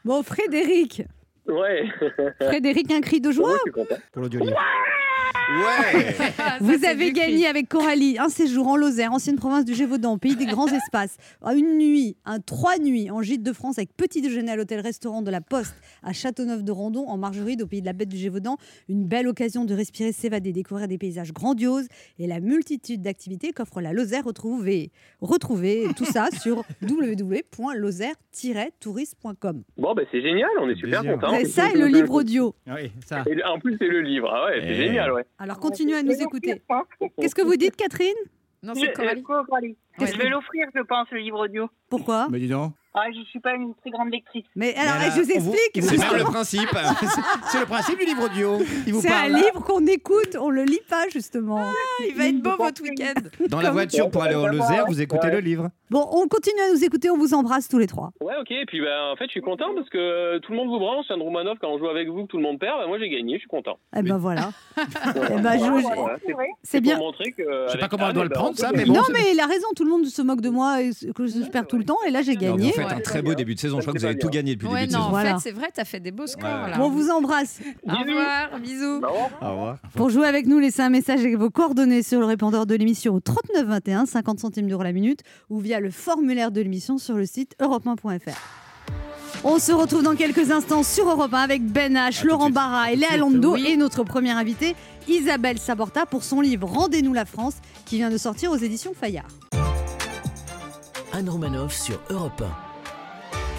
[0.03, 1.03] Bon, Frédéric.
[1.47, 1.85] Ouais.
[2.41, 3.57] Frédéric, un cri de joie.
[4.11, 4.57] Pour l'audio livre.
[5.47, 6.23] Ouais ça,
[6.59, 7.21] Vous avez cri.
[7.21, 11.17] gagné avec Coralie un séjour en Lozère, ancienne province du Gévaudan, pays des grands espaces.
[11.55, 15.29] Une nuit, un trois nuits en gîte de France avec petit déjeuner à l'hôtel-restaurant de
[15.29, 18.57] la Poste à Châteauneuf-de-Randon, en Margeride, au pays de la Bête du Gévaudan.
[18.89, 21.87] Une belle occasion de respirer, s'évader, découvrir des paysages grandioses
[22.17, 24.23] et la multitude d'activités qu'offre la Lozère.
[24.25, 24.89] Retrouvez,
[25.21, 29.63] retrouvez tout ça sur www.lozère-tourisme.com.
[29.77, 31.34] Bon, bah, c'est génial, on est super contents.
[31.43, 32.55] Ça et le livre audio.
[32.67, 33.23] Oui, ça.
[33.29, 34.29] Et en plus, c'est le livre.
[34.33, 34.75] Ah ouais, c'est Eh.
[34.75, 35.25] génial, ouais.
[35.37, 36.61] Alors continuez à nous écouter.
[37.19, 38.13] Qu'est-ce que vous dites, Catherine?
[38.63, 39.21] Non, Je, c'est Coralie.
[39.23, 39.77] Coralie.
[39.99, 40.07] Ouais.
[40.07, 41.69] Je vais l'offrir, je pense, le livre audio.
[41.89, 42.27] Pourquoi?
[42.31, 42.73] Mais dis donc.
[42.97, 44.45] Ah, je suis pas une très grande lectrice.
[44.55, 45.83] Mais alors, là, je vous explique.
[45.83, 46.69] vous C'est même le principe.
[47.51, 48.59] C'est le principe du livre audio.
[49.01, 51.61] C'est un livre qu'on écoute, on le lit pas justement.
[52.07, 53.13] Il va être beau votre week-end.
[53.49, 55.69] Dans la voiture pour aller au Lozère, vous écoutez le livre.
[55.91, 58.11] Bon, on continue à nous écouter, on vous embrasse tous les trois.
[58.21, 58.49] Ouais, ok.
[58.49, 60.79] Et puis, bah, en fait, je suis content parce que euh, tout le monde vous
[60.79, 61.05] branche.
[61.11, 63.09] Un Romanov, quand on joue avec vous, que tout le monde perd, bah, moi, j'ai
[63.09, 63.33] gagné.
[63.35, 63.77] Je suis content.
[63.95, 64.51] Eh ben voilà.
[65.43, 66.47] Ben, je- Voilà, C'est vrai.
[66.63, 66.95] C'est bien.
[66.97, 67.43] Pour montrer que.
[67.43, 68.93] Je sais avec pas comment elle Anne, doit le ben, prendre, ça, mais bon.
[68.93, 71.49] non mais il a raison, tout le monde se moque de moi et que je
[71.51, 72.71] perds tout le temps et là j'ai gagné.
[72.89, 73.77] Faites un très beau début de saison.
[73.77, 75.03] Je crois que vous avez tout gagné depuis le début de saison.
[75.03, 76.43] en fait, c'est vrai, t'as fait des beaux scores.
[76.43, 76.69] Ouais.
[76.71, 76.77] là.
[76.77, 77.59] Bon, on vous embrasse.
[77.87, 79.01] Au revoir, bisous.
[79.41, 79.77] Au revoir.
[79.95, 83.15] Pour jouer avec nous, laissez un message avec vos coordonnées sur le répondeur de l'émission
[83.15, 87.15] au 39 21, 50 centimes d'euros la minute ou via le formulaire de l'émission sur
[87.15, 88.31] le site europe1.fr.
[89.43, 92.49] On se retrouve dans quelques instants sur Europe 1 avec Ben H, Laurent.
[92.49, 93.65] Barra et Léa Oui.
[93.67, 94.75] et notre première invitée
[95.07, 99.27] Isabelle Saborta pour son livre Rendez-nous la France qui vient de sortir aux éditions Fayard.
[101.13, 102.43] Anne Romanoff sur Europe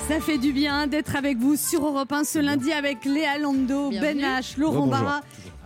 [0.08, 3.90] Ça fait du bien d'être avec vous sur Europe 1 ce lundi avec Léa Lando,
[3.90, 4.22] Bienvenue.
[4.22, 4.86] Ben H, Laurent.
[4.86, 5.20] Barra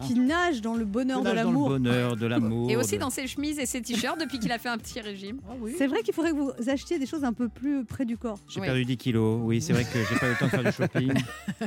[0.06, 2.70] qui nagent dans le bonheur de Nage dans le bonheur, de l'amour.
[2.70, 5.40] Et aussi dans ses chemises et ses t-shirts depuis qu'il a fait un petit régime.
[5.78, 8.38] C'est vrai qu'il faudrait que vous achetiez des choses un peu plus près du corps.
[8.48, 8.66] J'ai Oui.
[8.66, 9.40] perdu 10 kilos.
[9.42, 11.12] Oui, c'est vrai que j'ai pas eu le temps de faire du shopping.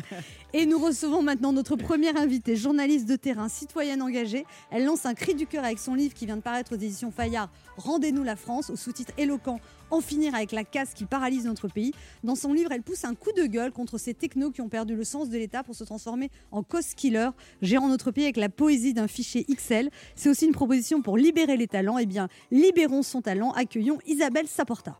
[0.53, 4.45] Et nous recevons maintenant notre première invitée, journaliste de terrain, citoyenne engagée.
[4.71, 7.11] Elle lance un cri du cœur avec son livre qui vient de paraître aux éditions
[7.11, 9.59] Fayard, Rendez-nous la France, au sous-titre éloquent
[9.89, 11.91] En finir avec la casse qui paralyse notre pays.
[12.23, 14.95] Dans son livre, elle pousse un coup de gueule contre ces technos qui ont perdu
[14.95, 17.29] le sens de l'État pour se transformer en cost killer,
[17.63, 19.89] gérant notre pays avec la poésie d'un fichier XL.
[20.15, 21.97] C'est aussi une proposition pour libérer les talents.
[21.97, 23.51] Eh bien, libérons son talent.
[23.51, 24.99] Accueillons Isabelle Saporta.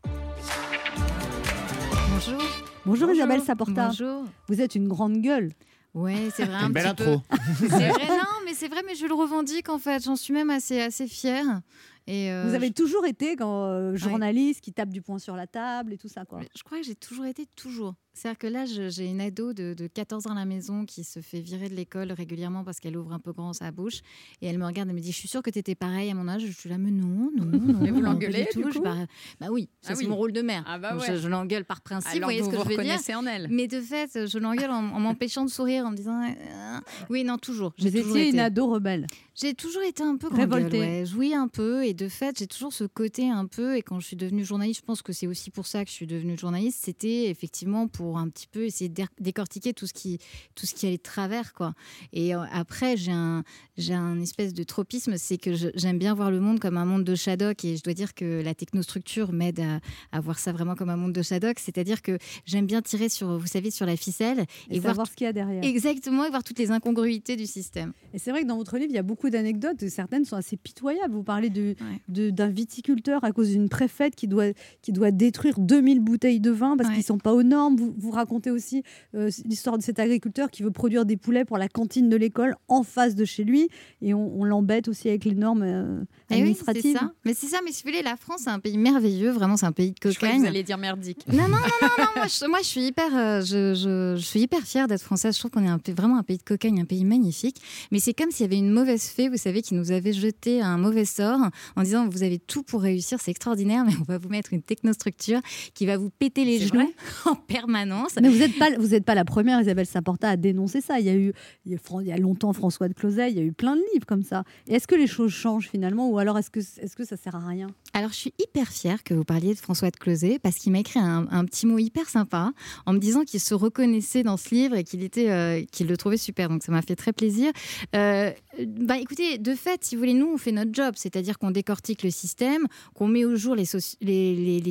[2.10, 2.42] Bonjour.
[2.86, 3.88] Bonjour, Isabelle Saporta.
[3.88, 4.24] Bonjour.
[4.48, 5.52] Vous êtes une grande gueule.
[5.94, 6.58] Ouais, c'est vrai.
[6.58, 7.22] Une un belle petit intro.
[7.28, 7.36] peu.
[7.60, 10.02] C'est vrai, non, mais c'est vrai, mais je le revendique en fait.
[10.04, 11.60] J'en suis même assez, assez fière.
[12.06, 15.46] Et euh, Vous avez toujours été quand, euh, journaliste qui tape du poing sur la
[15.46, 16.24] table et tout ça.
[16.24, 16.40] Quoi.
[16.54, 17.94] je crois que j'ai toujours été toujours.
[18.14, 21.20] C'est-à-dire que là, j'ai une ado de, de 14 ans à la maison qui se
[21.20, 24.00] fait virer de l'école régulièrement parce qu'elle ouvre un peu grand sa bouche.
[24.40, 26.14] Et elle me regarde, elle me dit Je suis sûre que tu étais pareil à
[26.14, 26.42] mon âge.
[26.46, 27.78] Je suis là, mais non, non, non.
[27.80, 28.70] Mais vous l'engueulez, tout.
[28.70, 28.96] Je pars-
[29.40, 30.06] Bah oui, Ah c'est oui.
[30.06, 30.64] mon rôle de mère.
[30.66, 31.04] Ah bah ouais.
[31.06, 32.12] je, je l'engueule par principe.
[32.14, 33.48] Alors vous voyez vous ce que vous je veux dire en elle.
[33.50, 36.78] Mais de fait, je l'engueule en, en m'empêchant de sourire, en me disant euh,
[37.10, 37.72] Oui, non, toujours.
[37.78, 38.40] Vous étiez une été.
[38.40, 39.06] ado rebelle.
[39.34, 40.78] J'ai toujours été un peu Révoltée.
[40.78, 41.04] ouais.
[41.16, 41.84] Oui, un peu.
[41.84, 43.76] Et de fait, j'ai toujours ce côté un peu.
[43.76, 45.94] Et quand je suis devenue journaliste, je pense que c'est aussi pour ça que je
[45.96, 46.78] suis devenue journaliste.
[46.84, 50.18] C'était effectivement pour un petit peu essayer de dé- décortiquer tout ce qui,
[50.54, 51.74] tout ce qui allait de travers, quoi.
[52.12, 53.42] Et euh, après, j'ai un,
[53.76, 57.04] j'ai un espèce de tropisme, c'est que j'aime bien voir le monde comme un monde
[57.04, 57.64] de Shadok.
[57.64, 59.80] Et je dois dire que la technostructure m'aide à,
[60.12, 61.58] à voir ça vraiment comme un monde de Shadok.
[61.58, 65.12] C'est-à-dire que j'aime bien tirer sur, vous savez, sur la ficelle Et, et, voir ce
[65.16, 65.64] qu'il y a derrière.
[65.64, 67.92] exactement et voir toutes les incongruités du système.
[68.12, 70.56] Et c'est vrai que dans votre livre, il y a beaucoup d'anecdotes, certaines sont assez
[70.56, 71.12] pitoyables.
[71.14, 72.30] Vous parlez de- Ouais.
[72.32, 74.46] d'un viticulteur à cause d'une préfète qui doit,
[74.82, 76.94] qui doit détruire 2000 bouteilles de vin parce Ouais.
[76.96, 77.76] qu'ils ne sont pas aux normes.
[77.76, 78.82] Vous, vous racontez aussi
[79.14, 82.56] euh, l'histoire de cet agriculteur qui veut produire des poulets pour la cantine de l'école
[82.68, 83.68] en face de chez lui,
[84.02, 86.82] et on, on l'embête aussi avec les normes euh, Eh oui, administratives.
[86.82, 87.12] c'est ça.
[87.24, 89.66] Mais c'est ça, mais si vous voulez, la France, c'est un pays merveilleux, vraiment, c'est
[89.66, 90.40] un pays de Je cocagne.
[90.40, 91.24] vous alliez dire merdique.
[91.28, 94.24] Non, non, non, non, non, moi, je, moi, je suis hyper, euh, je, je- je
[94.24, 95.34] suis hyper fière d'être française.
[95.34, 97.56] Je trouve qu'on est un vraiment un pays de cocagne, un pays magnifique.
[97.92, 100.60] Mais c'est comme s'il y avait une mauvaise fée, vous savez, qui nous avait jeté
[100.60, 101.38] un mauvais sort
[101.76, 104.62] en disant vous avez tout pour réussir, c'est extraordinaire, mais on va vous mettre une
[104.62, 105.40] technostructure
[105.74, 106.92] qui va vous péter les genoux
[107.26, 107.83] en permanence.
[108.20, 111.00] Mais vous n'êtes pas, vous êtes pas la première, Isabelle Saporta, à dénoncer ça.
[111.00, 111.32] Il y a eu,
[111.66, 114.22] il y a, longtemps François de Closet, il y a eu plein de livres comme
[114.22, 114.44] ça.
[114.68, 117.46] Est-ce que les choses changent finalement, ou alors est-ce que, est-ce que ça sert à
[117.46, 117.68] rien?
[117.96, 120.80] Alors, je suis hyper fière que vous parliez de François de Closet parce qu'il m'a
[120.80, 122.50] écrit un, petit mot hyper sympa
[122.86, 125.96] en me disant qu'il se reconnaissait dans ce livre et qu'il était, euh, qu'il le
[125.96, 126.48] trouvait super.
[126.48, 127.52] Donc, ça m'a fait très plaisir.
[127.94, 128.32] Euh,
[128.66, 132.02] bah, écoutez, de fait, si vous voulez, nous, on fait notre job, c'est-à-dire qu'on décortique
[132.02, 133.64] le système, qu'on met au jour les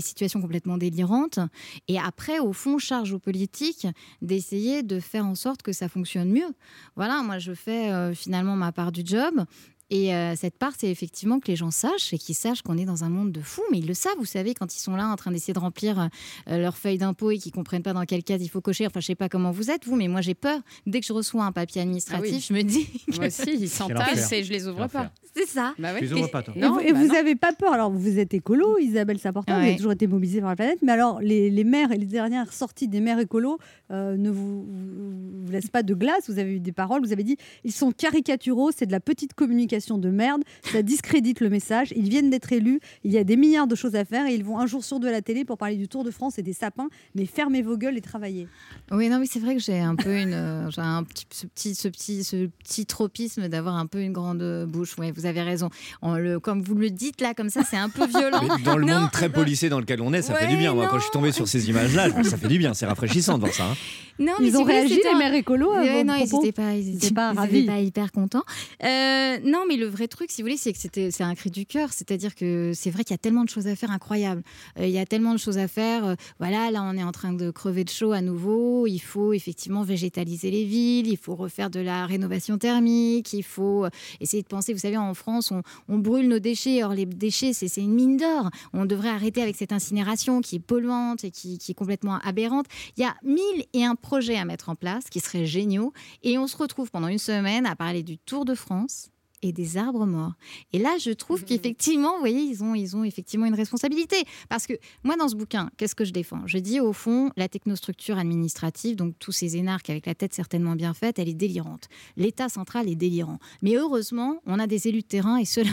[0.01, 1.39] situations complètement délirantes,
[1.87, 3.87] et après, au fond, charge aux politiques
[4.21, 6.53] d'essayer de faire en sorte que ça fonctionne mieux.
[6.97, 9.45] Voilà, moi, je fais euh, finalement ma part du job.
[9.93, 12.85] Et euh, cette part, c'est effectivement que les gens sachent et qu'ils sachent qu'on est
[12.85, 13.61] dans un monde de fous.
[13.71, 16.09] Mais ils le savent, vous savez, quand ils sont là en train d'essayer de remplir
[16.49, 18.87] euh, leur feuille d'impôt et qu'ils comprennent pas dans quelle case il faut cocher.
[18.87, 20.59] Enfin, je sais pas comment vous êtes, vous, mais moi, j'ai peur.
[20.87, 22.45] Dès que je reçois un papier administratif, Ah oui.
[22.47, 22.87] je me dis.
[23.15, 25.11] Moi aussi, ils s'entassent et je les ouvre pas.
[25.35, 25.73] C'est ça.
[25.77, 27.15] Bah Tu les ouvres pas, toi Et, Non, vous, et bah vous non.
[27.15, 29.67] avez pas peur Alors, vous êtes écolo, Isabelle Saporta, vous Ouais.
[29.67, 32.51] avez toujours été mobilisée par la planète, mais alors, les, les maires et les dernières
[32.53, 33.57] sorties des maires écolos
[33.91, 36.29] euh, ne vous, vous, vous laissent pas de glace.
[36.29, 39.33] Vous avez eu des paroles, vous avez dit ils sont caricaturaux, c'est de la petite
[39.33, 40.41] communication de merde,
[40.71, 41.93] ça discrédite le message.
[41.95, 44.43] Ils viennent d'être élus, il y a des milliards de choses à faire et ils
[44.43, 46.43] vont un jour sur deux à la télé pour parler du Tour de France et
[46.43, 48.47] des sapins, mais fermez vos gueules et travaillez.
[48.91, 51.45] Oui, non, mais c'est vrai que j'ai un peu une, euh, j'ai un petit, ce
[51.47, 54.95] petit, ce petit, ce petit tropisme d'avoir un peu une grande bouche.
[54.97, 55.69] Oui, vous avez raison.
[56.01, 58.41] On le, comme vous le dites là, comme ça, c'est un peu violent.
[58.41, 60.73] Mais dans le Non, monde très policé dans lequel on est, ça fait du bien.
[60.73, 62.73] Moi, quand je suis tombé sur ces images-là, ça fait du bien.
[62.73, 63.65] C'est rafraîchissant de voir ça.
[63.71, 63.75] hein.
[64.19, 66.51] Non, mais Ils ont réagi, c'était les un- maires écolos vos non, ils propos n'étaient
[66.61, 67.57] pas, ils étaient, pas ils ravis.
[67.59, 68.43] étaient pas hyper contents.
[68.83, 71.65] Euh, non, mais le vrai truc, si vous voulez, c'est que c'est un cri du
[71.65, 71.93] cœur.
[71.93, 74.43] C'est-à-dire que c'est vrai qu'il y a tellement de choses à faire incroyables.
[74.79, 76.05] Euh, il y a tellement de choses à faire.
[76.05, 78.87] Euh, voilà, là, on est en train de crever de chaud à nouveau.
[78.87, 81.07] Il faut effectivement végétaliser les villes.
[81.07, 83.33] Il faut refaire de la rénovation thermique.
[83.33, 84.73] Il faut euh, essayer de penser.
[84.73, 86.83] Vous savez, en France, on, brûle nos déchets.
[86.83, 88.49] Or, les déchets, c'est, c'est une mine d'or.
[88.73, 92.65] On devrait arrêter avec cette incinération qui est polluante et qui, qui est complètement aberrante.
[92.97, 95.93] Il y a mille et un projets à mettre en place qui seraient géniaux.
[96.23, 99.12] Et on se retrouve pendant une semaine à parler du Tour de France
[99.43, 100.33] et des arbres morts.
[100.71, 104.17] Et là, je trouve qu'effectivement, vous voyez, ils ont, ils ont effectivement une responsabilité.
[104.49, 106.45] Parce que moi, dans ce bouquin, qu'est-ce que je défends?
[106.45, 110.75] Je dis, au fond, la technostructure administrative, donc tous ces énarques avec la tête certainement
[110.75, 111.87] bien faite, elle est délirante.
[112.17, 113.39] L'État central est délirant.
[113.61, 115.71] Mais heureusement, on a des élus de terrain et ceux-là,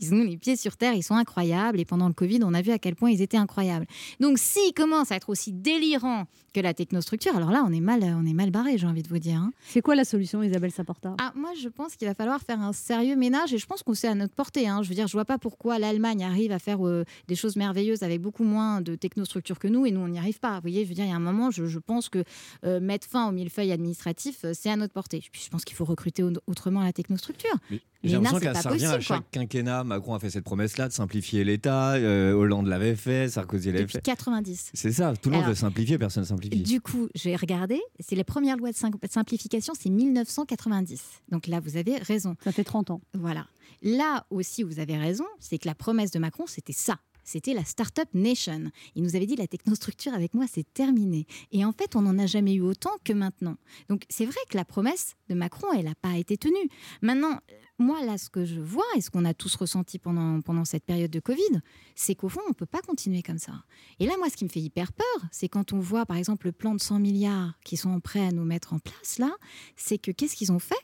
[0.00, 1.78] ils ont les pieds sur terre, ils sont incroyables.
[1.80, 3.86] Et pendant le Covid, on a vu à quel point ils étaient incroyables.
[4.20, 8.02] Donc, s'ils commencent à être aussi délirants que la technostructure, alors là, on est mal,
[8.02, 9.36] on est mal barré, j'ai envie de vous dire.
[9.38, 9.52] hein.
[9.68, 11.14] C'est quoi la solution, Isabelle Saporta?
[11.20, 13.94] Ah, moi, je pense qu'il va falloir faire un sérieux ménage et je pense qu'on
[13.94, 14.66] sait à notre portée.
[14.66, 14.82] hein.
[14.82, 18.02] Je veux dire, je vois pas pourquoi l'Allemagne arrive à faire euh, des choses merveilleuses
[18.02, 20.56] avec beaucoup moins de technostructure que nous et nous, on n'y arrive pas.
[20.56, 22.24] Vous voyez, je veux dire, il y a un moment, je, je pense que
[22.64, 25.22] euh, mettre fin au millefeuille administratif, euh, c'est à notre portée.
[25.30, 27.54] Puis je pense qu'il faut recruter au- autrement la technostructure.
[27.99, 29.00] Mais là, l'impression que ça revient à quoi.
[29.00, 29.84] chaque quinquennat.
[29.84, 31.92] Macron a fait cette promesse-là de simplifier l'État.
[31.94, 34.00] euh, Hollande l'avait fait, Sarkozy l'avait Depuis fait.
[34.02, 34.70] 90.
[34.74, 36.62] C'est ça, tout le monde Alors, veut simplifier, personne ne simplifie.
[36.62, 41.02] Du coup, j'ai regardé, c'est les premières lois de sim- simplification, c'est 1990.
[41.30, 42.36] Donc là, vous avez raison.
[42.44, 43.00] Ça fait 30 ans.
[43.14, 43.46] Voilà.
[43.82, 46.98] Là aussi, vous avez raison, c'est que la promesse de Macron, c'était ça.
[47.24, 48.70] C'était la Startup Nation.
[48.94, 51.26] Il nous avait dit la technostructure avec moi, c'est terminé.
[51.52, 53.56] Et en fait, on n'en a jamais eu autant que maintenant.
[53.88, 56.68] Donc c'est vrai que la promesse de Macron, elle n'a pas été tenue.
[57.02, 60.40] Maintenant, euh, moi, là, ce que je vois et ce qu'on a tous ressenti pendant,
[60.42, 61.60] pendant cette période de Covid,
[61.94, 63.52] c'est qu'au fond, on ne peut pas continuer comme ça.
[63.98, 66.46] Et là, moi, ce qui me fait hyper peur, c'est quand on voit, par exemple,
[66.46, 69.34] le plan de 100 milliards qui sont prêts à nous mettre en place, là,
[69.76, 70.76] c'est que qu'est-ce qu'ils ont fait?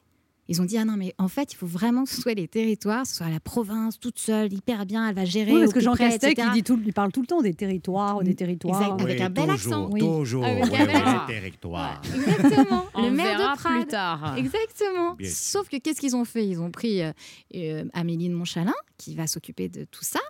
[0.49, 2.49] Ils ont dit ah non mais en fait il faut vraiment que ce soit les
[2.49, 5.53] territoires, ce soit la province toute seule hyper bien, elle va gérer.
[5.53, 7.55] Oui, parce que Jean près, Castex, il, dit tout, il parle tout le temps des
[7.55, 8.83] territoires, des territoires.
[8.83, 9.89] Exact, avec un bel accent.
[9.91, 10.01] Oui.
[10.01, 10.45] Toujours.
[10.45, 11.27] Avec un bel accent.
[11.29, 12.03] les territoires.
[12.15, 12.87] Exactement.
[12.95, 13.77] On le maire verra de Prades.
[13.81, 14.37] plus tard.
[14.37, 15.15] Exactement.
[15.15, 15.31] Bien.
[15.31, 16.47] Sauf que qu'est-ce qu'ils ont fait?
[16.47, 17.13] Ils ont pris euh,
[17.55, 20.21] euh, Amélie de Montchalin, qui va s'occuper de tout ça.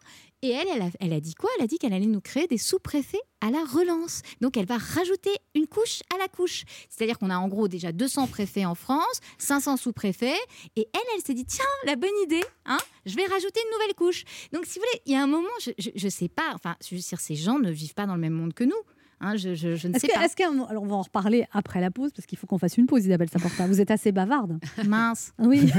[0.43, 0.69] Et elle,
[1.01, 1.49] elle a, dit quoi?
[1.57, 4.23] Elle a dit qu'elle allait nous créer des sous-préfets à la relance.
[4.41, 6.65] Donc elle va rajouter une couche à la couche.
[6.89, 10.37] C'est-à-dire qu'on a en gros déjà 200 préfets en France, 500 sous-préfets.
[10.77, 13.95] Et elle, elle s'est dit tiens, la bonne idée, hein je vais rajouter une nouvelle
[13.95, 14.25] couche.
[14.53, 17.37] Donc si vous voulez, il y a un moment, je ne sais pas, enfin, ces
[17.37, 18.75] gens ne vivent pas dans le même monde que nous.
[19.21, 20.51] Hein, je, je- je ne Est-ce sais que- pas.
[20.51, 22.87] moment- alors on va en reparler après la pause parce qu'il faut qu'on fasse une
[22.87, 23.67] pause, Isabelle Saporta.
[23.67, 24.59] Vous êtes assez bavarde.
[24.87, 25.33] Mince.
[25.39, 25.73] Oui.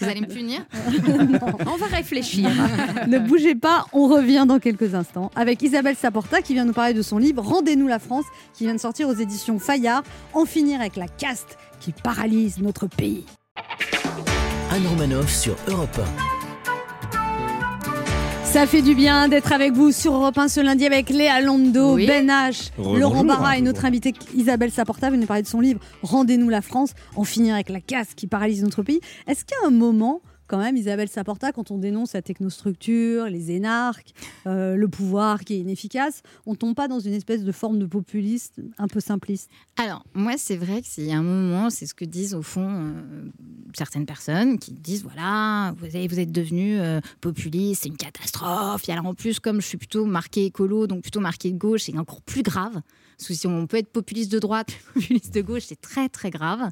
[0.00, 0.64] Vous allez me punir
[1.66, 2.48] On va réfléchir.
[3.06, 6.94] ne bougez pas, on revient dans quelques instants avec Isabelle Saporta qui vient nous parler
[6.94, 10.02] de son livre Rendez-nous la France qui vient de sortir aux éditions Fayard.
[10.32, 13.24] En finir avec la caste qui paralyse notre pays.
[14.70, 16.00] Anne Romanoff sur Europe
[18.52, 21.94] Ça fait du bien d'être avec vous sur Europe 1 ce lundi avec Léa Lando,
[21.94, 22.06] Oui.
[22.08, 22.72] Ben H.
[22.98, 26.60] Laurent Barra et notre invitée Isabelle Saporta vient nous parler de son livre Rendez-nous la
[26.60, 29.00] France, en finir avec la casse qui paralyse notre pays.
[29.28, 34.12] Est-ce qu'à un moment, quand même, Isabelle Saporta, quand on dénonce la technostructure, les énarques,
[34.46, 37.86] euh, le pouvoir qui est inefficace, on tombe pas dans une espèce de forme de
[37.86, 42.04] populiste un peu simpliste Alors, moi, c'est vrai que a un moment, c'est ce que
[42.04, 43.28] disent au fond euh,
[43.74, 48.88] certaines personnes qui disent voilà, vous, avez- vous êtes devenu euh, populiste, c'est une catastrophe.
[48.88, 51.82] Et alors, en plus, comme je suis plutôt marqué écolo, donc plutôt marqué de gauche,
[51.84, 52.80] c'est encore plus grave.
[53.20, 56.30] Parce que si on peut être populiste de droite, populiste de gauche, c'est très très
[56.30, 56.70] grave.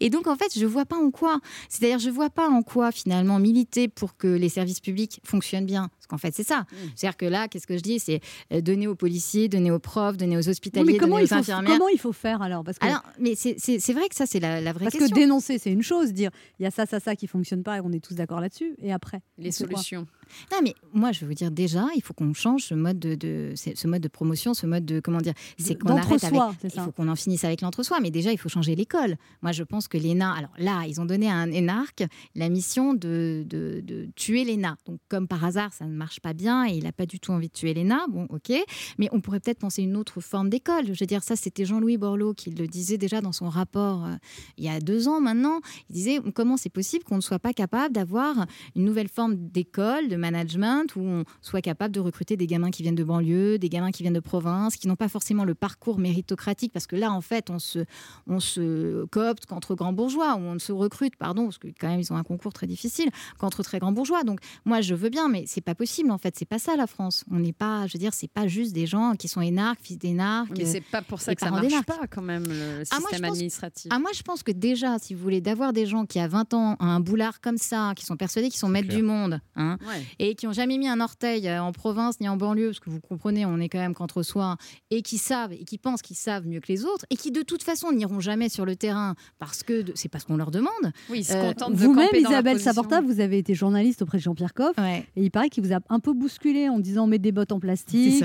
[0.00, 1.40] Et donc en fait, je vois pas en quoi.
[1.68, 5.88] C'est-à-dire, je vois pas en quoi finalement militer pour que les services publics fonctionnent bien.
[5.96, 6.64] Parce qu'en fait, c'est ça.
[6.96, 7.98] C'est-à-dire que là, qu'est-ce que je dis?
[8.00, 8.20] C'est
[8.52, 11.70] euh, donner aux policiers, donner aux profs, donner aux hospitaliers, donner il, aux faut, infirmières.
[11.78, 12.64] comment il faut faire alors?
[12.64, 15.16] Parce que, Alors, mais c'est- vrai que ça, c'est la, la vraie parce que question.
[15.16, 17.80] dénoncer, c'est une chose, dire il y a ça, ça, ça qui fonctionne pas et
[17.80, 18.74] on est tous d'accord là-dessus.
[18.78, 20.06] Et après Les quoi solutions.
[20.52, 23.52] Non, mais moi, je veux dire déjà, il faut qu'on change ce mode de, de-
[23.56, 26.40] ce ce mode de promotion, ce mode de comment dire, c'est qu'on arrête avec.
[26.64, 29.16] Il faut qu'on en finisse avec l'entre-soi, mais déjà, il faut changer l'école.
[29.42, 32.94] Moi, je pense que l'ENA, alors là, ils ont donné à un énarque la mission
[32.94, 34.76] de, de, de tuer l'ENA.
[34.86, 37.32] Donc, comme par hasard, ça ne marche pas bien et il n'a pas du tout
[37.32, 38.06] envie de tuer l'ENA.
[38.08, 38.52] Bon, ok.
[38.98, 40.86] Mais on pourrait peut-être penser une autre forme d'école.
[40.86, 44.14] Je veux dire, ça, c'était Jean-Louis Borloo qui le disait déjà dans son rapport euh,
[44.58, 45.60] il y a deux ans maintenant.
[45.88, 50.08] Il disait comment c'est possible qu'on ne soit pas capable d'avoir une nouvelle forme d'école,
[50.08, 53.68] de management, où on soit capable de recruter des gamins qui viennent de banlieue, des
[53.68, 57.10] gamins qui viennent de province, qui n'ont pas forcément le parcours méritocratique, parce que là,
[57.12, 57.80] en fait, on se,
[58.26, 62.00] on se coopte qu'entre grands bourgeois, ou on se recrute, pardon, parce que quand même,
[62.00, 64.22] ils ont un concours très difficile, qu'entre très grands bourgeois.
[64.22, 66.34] Donc, moi, je veux bien, mais c'est pas possible, en fait.
[66.36, 67.24] C'est pas ça, la France.
[67.30, 69.98] On n'est pas, je veux dire, c'est pas juste des gens qui sont énarques, fils
[69.98, 70.50] d'énarques.
[70.56, 71.86] Mais euh, c'est pas pour ça que ça marche d'énarques.
[71.86, 73.90] pas quand même le Ah, moi, je système pense- administratif.
[73.94, 76.54] ah, moi, je pense que déjà, si vous voulez, d'avoir des gens qui, à 20
[76.54, 78.98] ans, ont un boulard comme ça, qui sont persuadés qu'ils sont maîtres clair.
[78.98, 80.04] du monde, hein, Ouais.
[80.18, 82.90] Et qui ont jamais mis un orteil euh, en province ni en banlieue, parce que
[82.90, 84.56] vous comprenez, on est quand même qu'entre soi,
[84.90, 87.42] et qui savent, et qui pensent qu'ils savent mieux que les autres, et qui de
[87.42, 90.50] toute façon n'iront jamais sur le terrain parce que de- c'est pas ce qu'on leur
[90.50, 90.70] demande.
[91.08, 92.60] Oui, ils se Euh, contentent de Vous-même, Isabelle.
[92.60, 94.76] Saporta, vous avez été journaliste auprès de Jean-Pierre Coff.
[94.78, 95.06] Ouais.
[95.16, 97.60] Et il paraît qu'il vous a un peu bousculé en disant mets des bottes en
[97.60, 98.24] plastique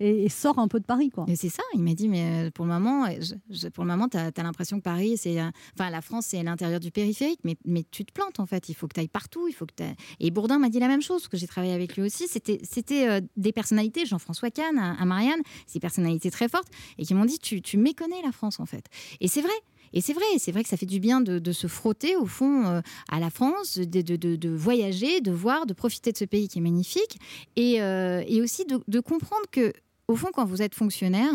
[0.00, 1.10] et, et sors un peu de Paris.
[1.10, 1.24] Quoi.
[1.28, 3.90] Et c'est ça, il m'a dit, mais euh, pour le moment, je- je- pour le
[3.90, 7.56] moment, tu as, l'impression que Paris, c'est, enfin, la France, c'est l'intérieur du périphérique, mais,
[7.64, 8.68] mais tu te plantes en fait.
[8.68, 9.48] Il faut que tu ailles partout.
[9.48, 9.72] Il faut que
[10.20, 12.26] Et Bourdin m'a dit la même chose, que j'ai travaillé avec lui aussi.
[12.28, 15.40] C'était, c'était euh, des personnalités, Jean-François Kahn, à, Marianne,
[15.72, 18.84] des personnalités très fortes, et qui m'ont dit, tu, tu méconnais la France en fait.
[19.20, 19.52] Et c'est vrai.
[19.92, 22.26] Et c'est vrai, c'est vrai que ça fait du bien de, de se frotter au
[22.26, 26.24] fond euh, à la France, de, de- de- voyager, de voir, de profiter de ce
[26.24, 27.18] pays qui est magnifique,
[27.54, 29.72] et, euh, et aussi de comprendre que
[30.08, 31.30] au fond, quand vous êtes fonctionnaire,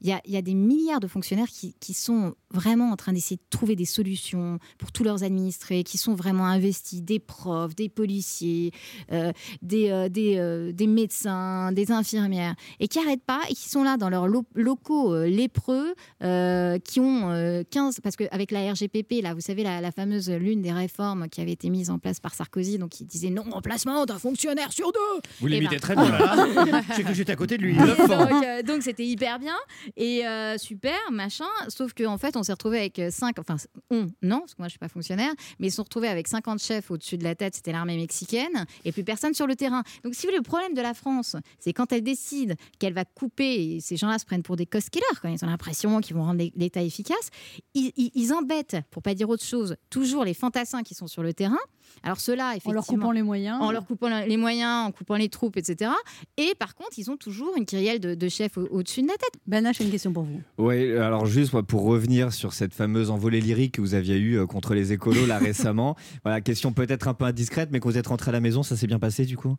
[0.00, 2.96] il y a, il y a des milliards de fonctionnaires qui, qui sont vraiment en
[2.96, 7.18] train d'essayer de trouver des solutions pour tous leurs administrés, qui sont vraiment investis, des
[7.20, 8.72] profs, des policiers,
[9.12, 13.68] euh, des, euh, des, euh, des médecins, des infirmières, et qui n'arrêtent pas et qui
[13.68, 18.00] sont là dans leurs lo- locaux euh, lépreux, euh, qui ont euh, 15...
[18.02, 21.52] Parce qu'avec la RGPP, là, vous savez, la, la fameuse, l'une des réformes qui avait
[21.52, 25.20] été mise en place par Sarkozy, donc il disait non remplacement d'un fonctionnaire sur deux
[25.40, 25.80] Vous Eh l'imitez ben.
[25.80, 26.82] très bien là.
[26.90, 27.76] Cru que j'étais à côté de lui.
[28.30, 29.56] donc, euh, donc c'était hyper bien.
[29.96, 31.44] Et euh, super machin.
[31.68, 33.56] Sauf qu'en en fait on s'est retrouvé avec 5 enfin
[33.90, 36.28] on non parce que moi je suis pas fonctionnaire mais ils se sont retrouvés avec
[36.28, 37.54] 50 chefs au-dessus de la tête.
[37.54, 39.82] C'était l'armée mexicaine et plus personne sur le terrain.
[40.04, 43.04] Donc si vous voulez le problème de la France c'est quand elle décide qu'elle va
[43.04, 44.86] couper et ces gens-là se prennent pour des cost
[45.20, 47.30] quand ils ont l'impression qu'ils vont rendre l'État efficace.
[47.74, 51.22] Ils, ils- ils embêtent pour pas dire autre chose toujours les fantassins qui sont sur
[51.22, 51.58] le terrain
[52.02, 53.58] alors ceux-là En effectivement leur coupant les moyens.
[53.60, 55.90] en leur coupant les moyens, en coupant les troupes, etc.
[56.36, 59.14] Et par contre, ils ont toujours une kyrielle de, de chefs au- au-dessus de la
[59.14, 59.40] tête.
[59.46, 60.40] Ben j'ai une question pour vous.
[60.58, 64.38] Oui, alors juste moi, pour revenir sur cette fameuse envolée lyrique que vous aviez eue
[64.38, 65.96] euh, contre les écolos là récemment.
[66.24, 68.76] Voilà, question peut-être un peu indiscrète, mais quand vous êtes rentré à la maison, ça
[68.76, 69.56] s'est bien passé du coup?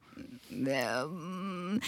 [0.53, 1.05] Euh,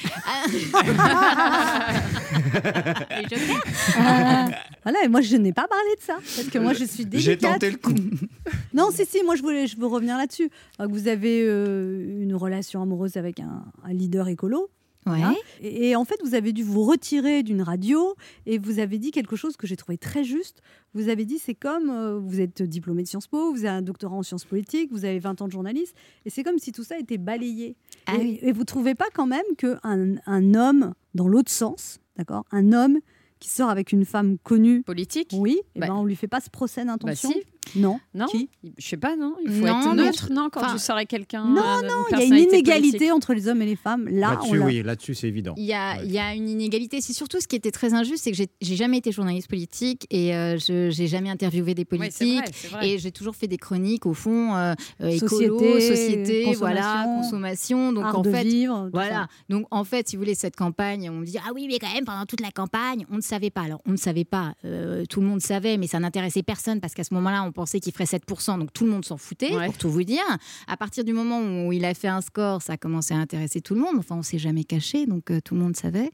[3.97, 4.47] Ah,
[4.83, 7.35] voilà, et moi je n'ai pas parlé de ça parce que moi je suis J'ai
[7.35, 7.53] délicate.
[7.53, 7.93] tenté le coup.
[8.73, 10.49] Non, si, si, moi je voulais, je veux revenir là-dessus.
[10.79, 14.69] Euh, Vous avez euh, une relation amoureuse avec un, un leader écolo.
[15.05, 15.21] Ouais.
[15.23, 18.97] hein, et, et en fait, vous avez dû vous retirer d'une radio et vous avez
[18.99, 20.61] dit quelque chose que j'ai trouvé très juste.
[20.93, 23.81] Vous avez dit c'est comme euh, vous êtes diplômé de Sciences Po, vous avez un
[23.81, 26.83] doctorat en sciences politiques, vous avez 20 ans de journaliste et c'est comme si tout
[26.83, 27.75] ça était balayé.
[28.07, 28.39] Ah et, oui.
[28.41, 32.99] et vous trouvez pas quand même qu'un un homme dans l'autre sens, d'accord, un homme
[33.39, 35.87] qui sort avec une femme connue, Politique oui, et Bah.
[35.87, 37.29] ben on lui fait pas ce procès d'intention.
[37.29, 37.45] Bah si.
[37.75, 37.99] Non.
[38.13, 40.73] Non Qui Je sais pas, non Il faut Non, être neutre, je- non Quand enfin,
[40.73, 41.45] tu sors avec quelqu'un.
[41.45, 43.11] Non, euh, non, il y a une inégalité politique.
[43.13, 44.07] entre les hommes et les femmes.
[44.09, 45.53] Là, Là-dessus, oui, là-dessus, c'est évident.
[45.57, 46.01] Il y, a, Ouais.
[46.05, 47.01] il y a une inégalité.
[47.01, 50.05] C'est surtout ce qui était très injuste, c'est que j'ai- j'ai jamais été journaliste politique
[50.09, 52.37] et euh, je j'ai jamais interviewé des Ouais, c'est politiques.
[52.39, 52.89] vrai, c'est vrai.
[52.89, 57.03] Et j'ai toujours fait des chroniques au fond euh, euh, Société, écolo, société, consommation, voilà,
[57.21, 57.93] consommation.
[57.93, 58.85] Donc art en de fait, vivre.
[58.85, 59.09] tout Voilà.
[59.15, 59.27] ça.
[59.49, 61.93] Donc en fait, si vous voulez, cette campagne, on me dit ah oui, mais quand
[61.93, 63.61] même pendant toute la campagne, on ne savait pas.
[63.61, 64.53] Alors on ne savait pas.
[64.65, 67.81] euh, tout le monde savait, mais ça n'intéressait personne parce qu'à ce moment-là, on pensait
[67.81, 70.23] qu'il ferait 7%, donc tout le monde s'en foutait, pour tout vous dire.
[70.67, 73.59] À partir du moment où il a fait un score, ça a commencé à intéresser
[73.59, 73.95] tout le monde.
[73.97, 76.09] Enfin, on s'est jamais caché, donc euh, tout le monde savait.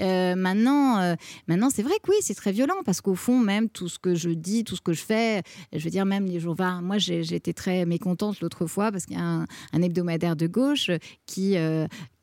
[0.00, 1.16] Euh, maintenant, euh,
[1.48, 4.14] maintenant c'est vrai que oui, c'est très violent, parce qu'au fond, même tout ce que
[4.14, 6.52] je dis, tout ce que je fais, je veux dire, même les jours...
[6.52, 10.46] Enfin, moi, été très mécontente l'autre fois, parce qu'il y a un, un hebdomadaire de
[10.46, 10.92] gauche
[11.26, 11.56] qui,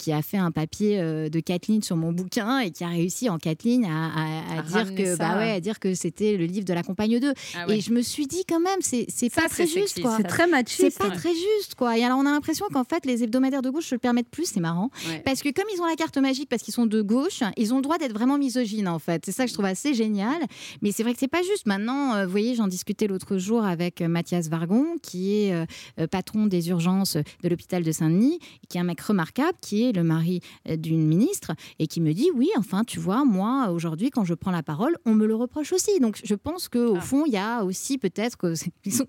[0.02, 2.88] qui a fait un papier euh, de quatre lignes sur mon bouquin et qui a
[2.88, 5.18] réussi en quatre lignes à, à- à À dire que ça.
[5.18, 7.34] bah ouais, à dire que c'était le livre de la compagne 2.
[7.56, 7.78] Ah ouais.
[7.78, 10.18] Et je me suis dit quand même, c'est c'est pas c'est très juste quoi.
[10.18, 10.98] C'est très C'est machiste.
[10.98, 11.98] pas très juste quoi.
[11.98, 14.46] Et alors on a l'impression qu'en fait les hebdomadaires de gauche se le permettent plus,
[14.46, 14.90] c'est marrant.
[15.08, 15.22] Ouais.
[15.24, 17.78] Parce que comme ils ont la carte magique parce qu'ils sont de gauche, ils ont
[17.78, 19.24] le droit d'être vraiment misogynes en fait.
[19.26, 20.42] C'est ça que je trouve assez génial.
[20.82, 21.68] Mais c'est vrai que c'est pas juste.
[21.68, 26.08] Maintenant, euh, vous voyez, j'en discutais l'autre jour avec euh, Mathias Vargon, qui est euh,
[26.08, 30.04] patron des urgences de l'hôpital de Saint-Denis, qui est un mec remarquable, qui est le
[30.04, 34.24] mari euh, d'une ministre, et qui me dit oui, enfin, tu vois, moi aujourd'hui, quand
[34.26, 36.00] je prends la parole, on me le reproche aussi.
[36.00, 37.02] Donc je pense que au Ah.
[37.02, 38.54] fond, il y a aussi peut-être que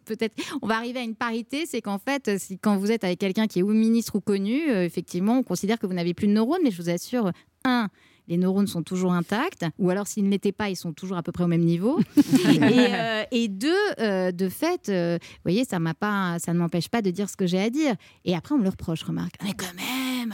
[0.05, 3.19] peut-être, on va arriver à une parité, c'est qu'en fait, euh, quand vous êtes avec
[3.19, 6.27] quelqu'un qui est ou ministre ou connu, euh, effectivement, on considère que vous n'avez plus
[6.27, 7.31] de neurones, mais je vous assure,
[7.65, 7.89] un,
[8.29, 11.23] les neurones sont toujours intacts, ou alors s'ils ne l'étaient pas, ils sont toujours à
[11.23, 11.99] peu près au même niveau.
[12.17, 16.59] et, euh, et deux, euh, de fait, euh, vous voyez, ça m'a pas, ça ne
[16.59, 17.95] m'empêche pas de dire ce que j'ai à dire.
[18.25, 19.35] Et après, on me le reproche, remarque.
[19.43, 20.33] Mais quand même.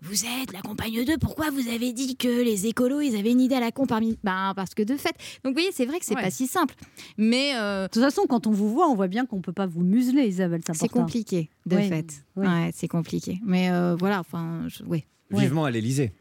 [0.00, 3.40] Vous êtes la compagne 2, pourquoi vous avez dit que les écolos, ils avaient une
[3.40, 4.16] idée à la con parmi...
[4.22, 5.12] Ben, parce que de fait...
[5.42, 6.22] Donc, vous voyez, c'est vrai que c'est Ouais.
[6.22, 6.74] pas si simple.
[7.16, 9.66] Mais euh, De toute façon, quand on vous voit, on voit bien qu'on peut pas
[9.66, 10.60] vous museler, Isabelle.
[10.72, 12.24] c'est compliqué, de Oui, fait.
[12.36, 12.46] oui.
[12.46, 13.40] Ouais, c'est compliqué.
[13.44, 14.84] Mais euh, voilà, enfin, je-.
[14.84, 15.04] Ouais.
[15.30, 16.12] Vivement à l'Elysée.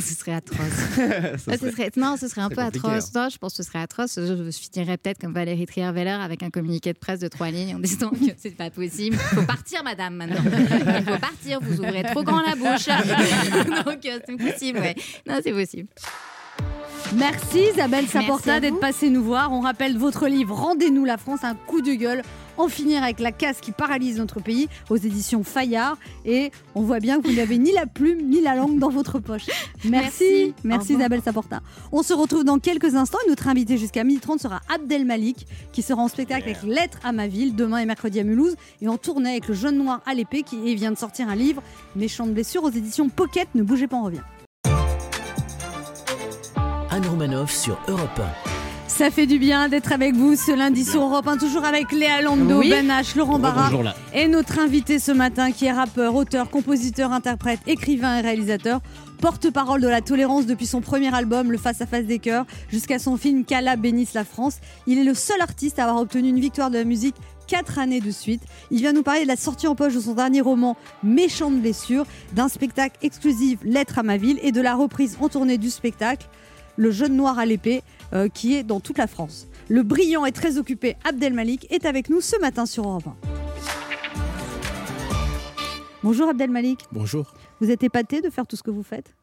[0.00, 0.58] Ce serait atroce.
[1.38, 3.12] Ce serait- Non, ce serait un peu atroce.
[3.14, 4.16] Non, je pense que ce serait atroce.
[4.16, 7.78] Je, finirais peut-être comme Valérie Trierweiler avec un communiqué de presse de trois lignes en
[7.78, 9.16] disant que c'est pas possible.
[9.32, 10.42] Il faut partir, madame, maintenant.
[10.44, 11.60] Il faut partir.
[11.62, 12.86] Vous ouvrez trop grand la bouche.
[13.86, 14.94] Donc, euh, c'est possible, ouais.
[15.26, 15.88] Non, c'est possible.
[17.14, 19.52] Merci Isabelle Saporta d'être passée nous voir.
[19.52, 22.22] On rappelle votre livre Rendez-nous la France, un coup de gueule.
[22.58, 25.98] En finir avec la casse qui paralyse notre pays aux éditions Fayard.
[26.24, 29.18] Et on voit bien que vous n'avez ni la plume ni la langue dans votre
[29.18, 29.46] poche.
[29.84, 30.54] Merci.
[30.64, 30.94] Merci.
[30.94, 31.60] Isabelle Saporta.
[31.92, 35.82] On se retrouve dans quelques instants et notre invité jusqu'à 12h30 sera Abdel Malik qui
[35.82, 38.96] sera en spectacle avec Lettre à ma ville demain et mercredi à Mulhouse et en
[38.96, 41.62] tournée avec le jeune noir à l'épée qui vient de sortir un livre
[41.94, 43.48] Méchante blessure aux éditions Pocket.
[43.54, 44.22] Ne bougez pas, on revient.
[47.16, 48.20] Anne Romanoff sur Europe
[48.88, 52.20] Ça fait du bien d'être avec vous ce lundi sur Europe 1, toujours avec Léa
[52.20, 52.68] Lando, Oui.
[52.68, 53.70] Ben H, Laurent Barra
[54.12, 58.80] et notre invité ce matin qui est rappeur, auteur, compositeur, interprète, écrivain et réalisateur,
[59.22, 62.98] porte-parole de la tolérance depuis son premier album Le Face à Face des Cœurs jusqu'à
[62.98, 64.58] son film Kala bénisse la France.
[64.86, 68.00] Il est le seul artiste à avoir obtenu une victoire de la musique quatre années
[68.00, 68.42] de suite.
[68.70, 72.04] Il vient nous parler de la sortie en poche de son dernier roman Méchante blessure,
[72.34, 76.26] d'un spectacle exclusif Lettre à ma ville et de la reprise en tournée du spectacle
[76.76, 79.46] Le jeune noir à l'épée euh, qui est dans toute la France.
[79.68, 83.16] Le brillant et très occupé Abdel Malik est avec nous ce matin sur Europe 1.
[86.02, 87.34] Bonjour Abdel Malik, Bonjour.
[87.60, 89.14] vous êtes épaté de faire tout ce que vous faites?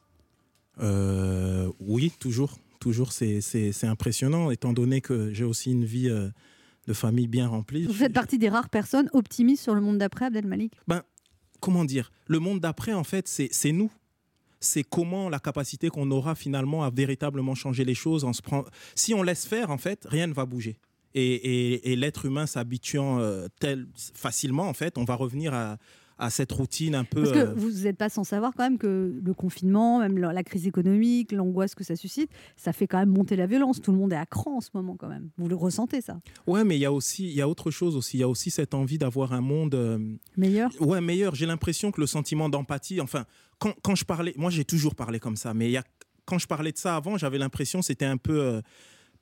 [0.82, 2.58] Euh, oui, toujours.
[2.80, 3.40] Toujours, c'est-
[3.84, 6.28] impressionnant, étant donné que j'ai aussi une vie euh,
[6.86, 7.86] de famille bien remplie.
[7.86, 11.02] Vous faites partie des rares personnes optimistes sur le monde d'après Abdel Malik Ben,
[11.60, 12.12] comment dire?
[12.26, 13.90] Le monde d'après, en fait, c'est nous.
[14.64, 18.26] C'est comment la capacité qu'on aura finalement à véritablement changer les choses.
[18.32, 18.40] Se.
[18.94, 20.76] Si on laisse faire, en fait, rien ne va bouger.
[21.14, 25.76] Et, et- et l'être humain s'habituant euh, tel facilement, en fait, on va revenir à,
[26.18, 27.22] à cette routine un peu.
[27.22, 30.44] Parce que euh, vous n'êtes pas sans savoir quand même que le confinement, même la,
[30.44, 33.80] crise économique, l'angoisse que ça suscite, ça fait quand même monter la violence.
[33.80, 35.30] Tout le monde est à cran en ce moment quand même.
[35.38, 36.20] Vous le ressentez ça?
[36.46, 38.18] Ouais, mais il y a aussi, il y a autre chose aussi.
[38.18, 39.98] Il y a aussi cette envie d'avoir un monde euh,
[40.36, 40.70] Meilleur?
[40.80, 41.34] Ouais, meilleur.
[41.34, 43.24] J'ai l'impression que le sentiment d'empathie, enfin,
[43.58, 45.84] quand, quand je parlais, moi j'ai toujours parlé comme ça, mais il y a,
[46.24, 48.60] quand je parlais de ça avant, j'avais l'impression que c'était un peu euh,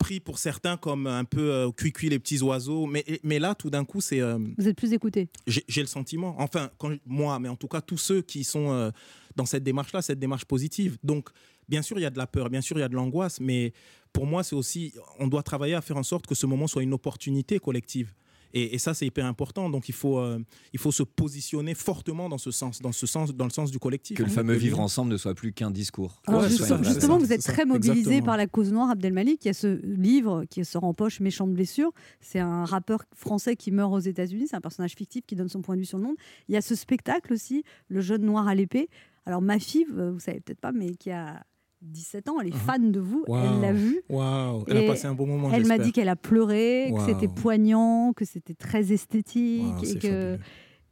[0.02, 2.86] pris pour certains comme un peu euh, cuicui les petits oiseaux.
[2.86, 6.34] Mais, mais là, tout d'un coup, c'est, euh, Vous êtes plus écouté j'ai le sentiment,
[6.38, 8.90] enfin, quand, moi, mais en tout cas tous ceux qui sont euh,
[9.36, 10.98] dans cette démarche-là, cette démarche positive.
[11.04, 11.28] Donc,
[11.68, 13.40] bien sûr, il y a de la peur, bien sûr, il y a de l'angoisse,
[13.40, 13.72] mais
[14.12, 16.82] pour moi, c'est aussi, on doit travailler à faire en sorte que ce moment soit
[16.82, 18.12] une opportunité collective.
[18.54, 19.70] Et, et ça, c'est hyper important.
[19.70, 20.38] Donc, il faut, euh,
[20.72, 23.78] il faut se positionner fortement dans ce sens, dans ce sens, dans le sens du
[23.78, 24.16] collectif.
[24.16, 26.20] Que le fameux vivre ensemble ne soit plus qu'un discours.
[26.26, 28.26] Alors Ouais, juste- justement, vous êtes très mobilisé Exactement.
[28.26, 29.44] par la cause noire, Abdel Malik.
[29.44, 31.92] Il y a ce livre qui sort en poche, Méchante blessure.
[32.20, 34.46] C'est un rappeur français qui meurt aux États-Unis.
[34.48, 36.16] C'est un personnage fictif qui donne son point de vue sur le monde.
[36.48, 38.88] Il y a ce spectacle aussi, Le jeune noir à l'épée.
[39.26, 41.44] Alors ma fille, euh, vous savez peut-être pas, mais qui a
[41.82, 43.24] 17 ans, elle est fan de vous.
[43.28, 44.02] Elle l'a vu.
[44.08, 45.50] Elle a passé un bon moment.
[45.52, 50.38] Elle m'a dit qu'elle a pleuré, que c'était poignant, que c'était très esthétique et que.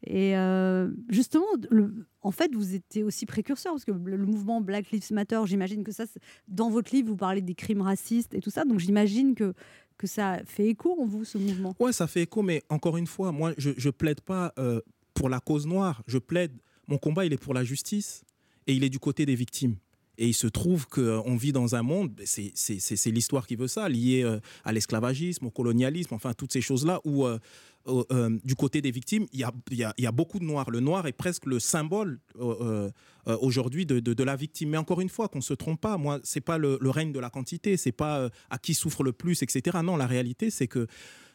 [0.07, 4.91] Et euh, justement, le- en fait, vous étiez aussi précurseur, parce que le, mouvement Black
[4.93, 6.05] Lives Matter, j'imagine que ça,
[6.49, 9.53] dans votre livre, vous parlez des crimes racistes et tout ça, donc j'imagine que,
[9.99, 11.75] que ça fait écho en vous, ce mouvement.
[11.79, 14.81] Ouais, ça fait écho, mais encore une fois, moi, je, je plaide pas euh,
[15.13, 16.03] pour la cause noire.
[16.07, 16.53] Je plaide,
[16.89, 18.25] mon combat, il est pour la justice
[18.67, 19.77] et il est du côté des victimes.
[20.21, 23.89] Et il se trouve qu'on vit dans un monde, c'est- c'est l'histoire qui veut ça,
[23.89, 27.39] lié euh, à l'esclavagisme, au colonialisme, enfin toutes ces choses-là, où euh,
[27.89, 29.45] euh, euh, du côté des victimes, il y
[30.07, 30.71] a, beaucoup de noirs.
[30.71, 32.91] Le noir est presque le symbole euh, euh,
[33.29, 34.69] euh, aujourd'hui de, la victime.
[34.69, 37.19] Mais encore une fois, qu'on se trompe pas, moi, c'est pas le, le règne de
[37.21, 39.79] la quantité, c'est pas euh, à qui souffre le plus, etc.
[39.83, 40.87] Non, la réalité, c'est que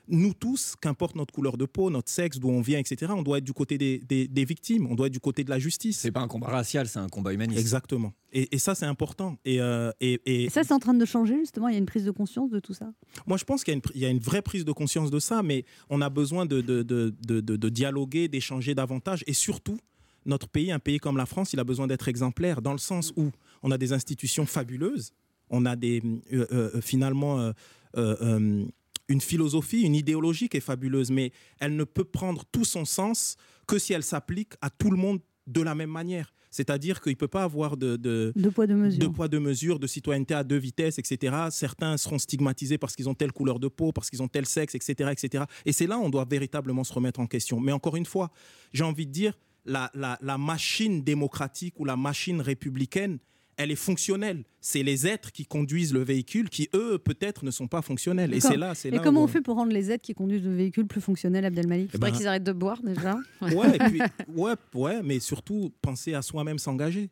[0.08, 3.40] nous tous, qu'importe notre couleur de peau, notre sexe, d'où on vient, etc., on doit
[3.40, 5.98] être du côté des, des- des victimes, on doit être du côté de la justice.
[6.00, 7.60] C'est pas un combat racial, c'est un combat humaniste.
[7.60, 8.14] Exactement.
[8.34, 9.38] Et, et ça, c'est important.
[9.46, 12.06] Et, euh, et- ça, c'est en train de changer, justement, il y a une prise
[12.06, 12.92] de conscience de tout ça?
[13.26, 14.72] moi, je pense qu'il y, a une pr- il y a une vraie prise de
[14.72, 18.76] conscience de ça, mais on a besoin de, de, de, de- de- de dialoguer, d'échanger
[18.76, 19.24] davantage.
[19.28, 19.78] Et surtout,
[20.26, 23.14] notre pays, un pays comme la France, il a besoin d'être exemplaire dans le sens
[23.16, 23.32] où
[23.64, 25.14] on a des institutions fabuleuses,
[25.50, 26.02] on a des,
[26.34, 27.52] euh, euh, finalement euh,
[27.98, 28.66] euh, euh,
[29.08, 33.38] une philosophie, une idéologie qui est fabuleuse, mais elle ne peut prendre tout son sens
[33.68, 36.34] que si elle s'applique à tout le monde de la même manière.
[36.50, 39.00] C'est-à-dire qu'il ne peut pas avoir de, de, poids, deux mesures.
[39.00, 41.36] deux poids, deux mesures, de citoyenneté à deux vitesses, etc.
[41.52, 44.74] Certains seront stigmatisés parce qu'ils ont telle couleur de peau, parce qu'ils ont tel sexe,
[44.74, 45.12] etc.
[45.12, 45.44] etc.
[45.66, 47.60] Et c'est là où on doit véritablement se remettre en question.
[47.60, 48.32] Mais encore une fois,
[48.72, 53.20] j'ai envie de dire, la, la, la machine démocratique ou la machine républicaine,
[53.58, 54.44] elle est fonctionnelle.
[54.62, 58.34] C'est les êtres qui conduisent le véhicule qui, eux, peut-être ne sont pas fonctionnels.
[58.34, 60.14] Et c'est là, c'est Et là comment où- on fait pour rendre les aides qui
[60.14, 61.88] conduisent le véhicule plus fonctionnels, Abdelmalik?
[61.90, 63.16] Eh Faudrait ben- qu'ils arrêtent de boire déjà.
[63.42, 64.02] Ouais, et puis,
[64.36, 67.10] ouais, ouais, mais surtout penser à soi-même s'engager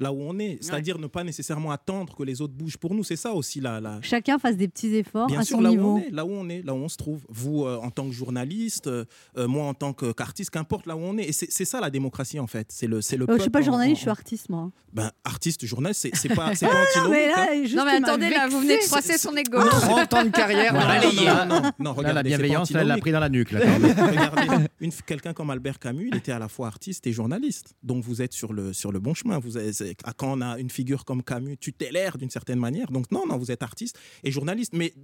[0.00, 0.58] là où on est.
[0.60, 3.04] C'est-à-dire ne pas nécessairement attendre que les autres bougent pour nous.
[3.04, 5.70] C'est ça aussi la, la, Chacun fasse des petits efforts Bien à sûr, son là
[5.70, 7.20] où, on est, là où on est, là où on se trouve.
[7.28, 9.04] Vous, euh, en tant que journaliste, euh,
[9.38, 11.24] euh, moi, en tant que- qu'artiste, qu'importe là où on est.
[11.28, 12.66] Et c'est ça la démocratie, en fait.
[12.70, 14.70] C'est le, c'est le Euh, je suis pas en- journaliste, en- je suis artiste, moi.
[14.92, 17.64] Ben, artiste, journaliste, c'est c'est pas, c'est Ah, pas non, mais là, hein.
[17.76, 19.58] Non, mais attendez, là, vous venez de froisser son ego.
[19.58, 21.26] Non, 30 ans de carrière, Non, balayé.
[21.26, 23.52] non, non, non, Là, la regardez, pas bienveillance, là, elle l'a pris dans la nuque.
[23.52, 23.60] Là,
[24.10, 27.74] Regardez, une- quelqu'un comme Albert Camus, il était à la fois artiste et journaliste.
[27.82, 29.38] Donc vous êtes sur le, sur le bon chemin.
[29.38, 32.90] Vous êtes- c'est- quand on a une figure comme Camus, tutélaire d'une certaine manière.
[32.90, 34.72] Donc non, non, vous êtes artiste et journaliste.
[34.74, 34.94] Mais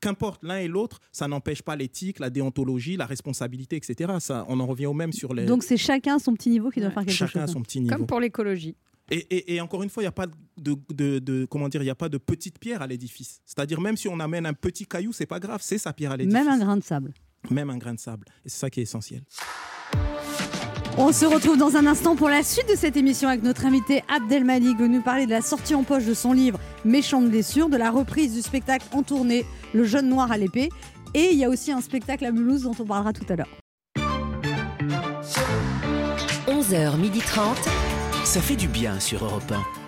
[0.00, 4.14] qu'importe l'un et l'autre, ça n'empêche pas l'éthique, la déontologie, la responsabilité, etc.
[4.20, 5.44] Ça, on en revient au même sur les.
[5.46, 7.54] Donc c'est chacun à son petit niveau qui doit faire quelque Chacun à chose.
[7.54, 7.94] son petit niveau.
[7.96, 8.76] Comme pour l'écologie.
[9.10, 11.80] Et, et- et encore une fois, il n'y a pas de, de- de- comment dire,
[11.82, 13.40] il a pas de petite pierre à l'édifice.
[13.46, 16.16] C'est-à-dire même si on amène un petit caillou, c'est pas grave, c'est sa pierre à
[16.16, 16.42] l'édifice.
[16.44, 17.14] Même un grain de sable.
[17.50, 18.26] Même un grain de sable.
[18.44, 19.22] Et c'est ça qui est essentiel.
[20.98, 24.02] On se retrouve dans un instant pour la suite de cette émission avec notre invité
[24.08, 27.90] Abdelmalik, venu parler de la sortie en poche de son livre Méchante blessure, de la
[27.90, 29.44] reprise du spectacle en tournée
[29.74, 30.70] Le jeune noir à l'épée.
[31.12, 33.48] Et il y a aussi un spectacle à Mulhouse dont on parlera tout à l'heure.
[36.48, 37.38] 11h30.
[38.24, 39.85] Ça fait du bien sur Europe 1.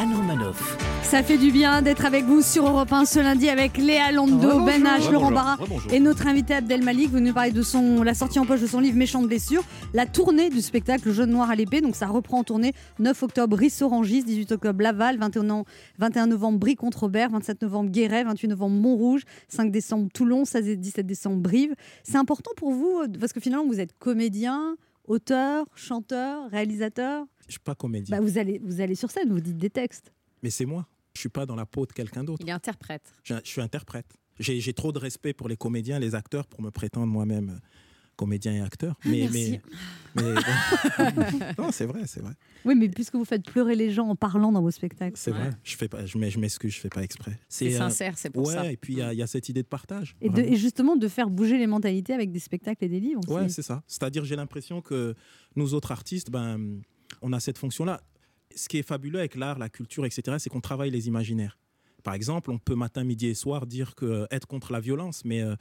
[0.00, 0.78] Anne Romanoff.
[1.02, 4.48] Ça fait du bien d'être avec vous sur Europe 1 ce lundi avec Léa Lando,
[4.48, 4.64] Rebonjour.
[4.64, 5.10] Ben H.
[5.12, 5.58] Laurent Barra
[5.92, 8.96] et notre invité Abdelmalik venu parler de son, la sortie en poche de son livre
[8.96, 11.80] Méchante blessure, la tournée du spectacle Le Jeune Noir à l'épée.
[11.82, 15.64] Donc ça reprend en tournée 9 octobre Rissorangis, 18 octobre Laval, 21, an-
[15.98, 21.06] 21 novembre Brie-contre-Robert, 27 novembre Guéret, 28 novembre Montrouge, 5 décembre Toulon, 16 et 17
[21.06, 21.74] décembre Brive.
[22.04, 24.76] C'est important pour vous euh, parce que finalement vous êtes comédien,
[25.06, 27.24] auteur, chanteur, réalisateur.
[27.50, 28.16] Je suis pas comédien.
[28.16, 30.12] Bah, vous, allez, vous allez sur scène, vous dites des textes.
[30.42, 30.86] Mais c'est moi.
[31.14, 32.42] Je suis pas dans la peau de quelqu'un d'autre.
[32.46, 33.12] Il est interprète.
[33.24, 34.06] Je, je suis interprète.
[34.38, 37.58] J'ai trop de respect pour les comédiens, les acteurs, pour me prétendre moi-même euh,
[38.16, 38.94] comédien et acteur.
[39.04, 39.60] Ah, Mais, merci.
[40.14, 42.32] mais, mais- non, c'est vrai, c'est vrai.
[42.64, 45.16] Oui, mais puisque vous faites pleurer les gens en parlant dans vos spectacles.
[45.18, 45.50] C'est vrai.
[45.64, 47.38] Je fais pas, je je m'excuse, je fais pas exprès.
[47.48, 48.70] C'est sincère, c'est pour ouais, ça.
[48.72, 50.16] Et puis il y, a- il y a cette idée de partage.
[50.20, 50.48] Et, de- vraiment.
[50.52, 53.20] et justement de faire bouger les mentalités avec des spectacles et des livres.
[53.26, 53.32] aussi.
[53.32, 53.82] Ouais, c'est ça.
[53.86, 55.14] C'est-à-dire, j'ai l'impression que
[55.56, 56.80] nous autres artistes, ben,
[57.22, 58.00] on a cette fonction-là.
[58.54, 61.58] Ce qui est fabuleux avec l'art, la culture, etc., c'est qu'on travaille les imaginaires.
[62.02, 65.24] Par exemple, on peut matin, midi et soir dire que euh, être contre la violence,
[65.24, 65.54] mais euh,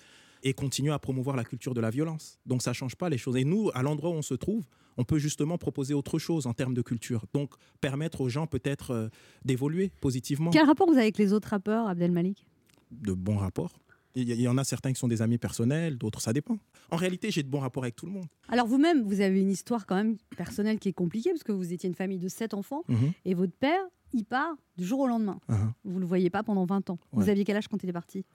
[0.44, 2.40] et continuer à promouvoir la culture de la violence.
[2.46, 3.36] Donc ça change pas les choses.
[3.36, 4.66] Et nous, à l'endroit où on se trouve,
[4.98, 7.26] on peut justement proposer autre chose en termes de culture.
[7.34, 9.10] Donc permettre aux gens peut-être euh,
[9.44, 10.52] d'évoluer positivement.
[10.52, 12.46] Quel rapport vous avez avec les autres rappeurs, Abdelmalik?
[12.92, 13.74] De bons rapports.
[14.16, 16.58] Il y, en a certains qui sont des amis personnels, d'autres ça dépend.
[16.90, 18.26] En réalité, j'ai de bons rapports avec tout le monde.
[18.48, 21.72] Alors vous-même, vous avez une histoire quand même personnelle qui est compliquée parce que vous
[21.74, 23.12] étiez une famille de sept enfants Mhm.
[23.26, 23.82] et votre père,
[24.14, 25.40] il part du jour au lendemain.
[25.50, 25.72] Uh-huh.
[25.86, 26.98] Vous le voyez pas pendant 20 ans.
[27.12, 28.26] Vous aviez quel âge quand il est parti?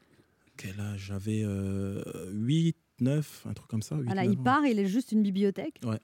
[0.57, 1.07] Quel âge?
[1.09, 2.03] J'avais euh,
[2.33, 3.97] 8, 9, un truc comme ça.
[3.97, 5.81] 8, Voilà, 9 il part, il est juste une bibliothèque.
[5.85, 5.99] Ouais.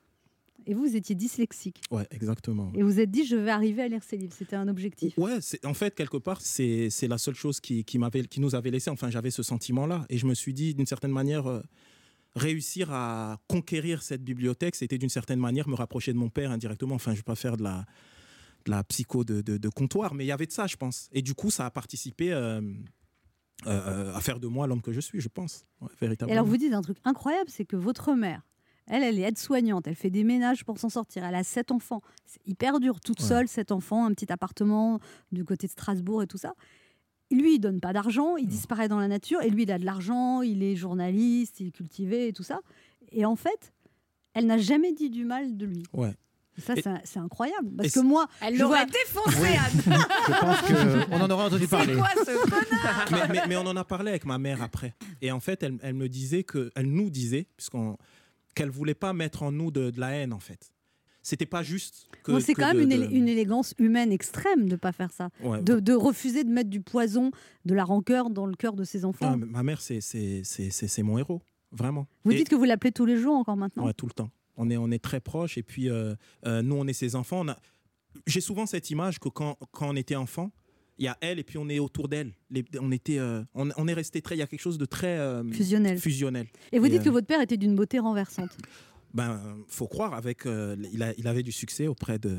[0.67, 1.81] Et vous, vous étiez dyslexique.
[1.91, 2.71] Ouais, exactement.
[2.75, 4.35] Et vous vous êtes dit, je vais arriver à lire ces livres.
[4.37, 5.17] C'était un objectif.
[5.19, 8.55] Ouais, en fait, quelque part, c'est c'est la seule chose qui, qui, m'avait, qui nous
[8.55, 8.91] avait laissé.
[8.91, 10.05] Enfin, j'avais ce sentiment-là.
[10.09, 11.61] Et je me suis dit, d'une certaine manière, euh,
[12.37, 16.95] réussir à conquérir cette bibliothèque, c'était d'une certaine manière me rapprocher de mon père indirectement.
[16.95, 17.85] Enfin, je ne vais pas faire de la,
[18.67, 21.09] de la psycho de, de- de comptoir, mais il y avait de ça, je pense.
[21.13, 22.61] Et du coup, ça a participé euh,
[23.67, 25.67] euh, à faire de moi l'homme que je suis, je pense.
[25.81, 26.39] Ouais, Et véritablement.
[26.39, 28.43] alors vous dites un truc incroyable, c'est que votre mère,
[28.91, 32.03] elle, elle est aide-soignante, elle fait des ménages pour s'en sortir, elle a sept enfants.
[32.27, 33.27] C'est hyper dur, toute Ouais.
[33.27, 34.99] seule, sept enfants, un petit appartement
[35.33, 36.55] du côté de Strasbourg et tout ça.
[37.31, 39.85] Lui, il donne pas d'argent, il disparaît dans la nature, et lui, il a de
[39.85, 42.61] l'argent, il est journaliste, il est cultivé et tout ça.
[43.13, 43.73] Et en fait,
[44.35, 45.85] elle n'a jamais dit du mal de lui.
[45.93, 46.13] Ouais.
[46.59, 46.75] Ça,
[47.05, 47.71] c'est- incroyable.
[47.77, 49.95] Parce que moi, Elle l'aurait vois- défoncé, Anne.
[50.27, 51.95] Je pense qu'on en aura entendu parler.
[51.95, 54.95] C'est quoi ce connard mais, mais- mais on en a parlé avec ma mère après.
[55.23, 57.97] Et en fait, elle, elle me disait que, elle nous disait, puisqu'on,
[58.55, 60.73] qu'elle voulait pas mettre en nous de, de la haine en fait.
[61.23, 62.33] C'était pas juste que.
[62.33, 65.13] Bon, c'est quand même de- une, de- élé- une élégance humaine extrême de pas faire
[65.13, 65.29] ça.
[65.43, 65.63] Ouais.
[65.63, 67.31] De, de refuser de mettre du poison,
[67.67, 69.33] de la rancœur dans le cœur de ses enfants.
[69.35, 71.43] Ah, ma mère, c'est, c'est, c'est, c'est- c'est mon héros,
[71.73, 72.07] vraiment.
[72.25, 74.31] Vous Et- dites que vous l'appelez tous les jours encore maintenant Ouais, tout le temps.
[74.57, 75.59] On est, on est très proches.
[75.59, 76.15] Et puis, euh,
[76.47, 77.41] euh, nous, on est ses enfants.
[77.41, 77.57] On a...
[78.27, 80.51] J'ai souvent cette image que quand, quand on était enfant,
[81.01, 82.33] il y a elle et puis on est autour d'elle.
[82.51, 84.37] Les- On, était, euh, on, on est resté très.
[84.37, 85.19] Il y a quelque chose de très.
[85.19, 85.99] euh, Fusionnel.
[85.99, 86.47] fusionnel.
[86.71, 88.51] Et vous dites euh, que votre père était d'une beauté renversante.
[89.15, 92.37] Ben, faut croire, avec, euh, il, a, il avait du succès auprès de,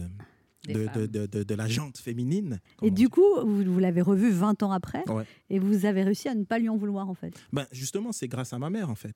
[0.70, 2.60] de, de, de, la jante féminine.
[2.82, 5.26] Et du coup, vous, vous l'avez revu 20 ans après, Ouais.
[5.50, 7.34] et vous avez réussi à ne pas lui en vouloir en fait.
[7.52, 9.16] Ben, justement, c'est grâce à ma mère, en fait.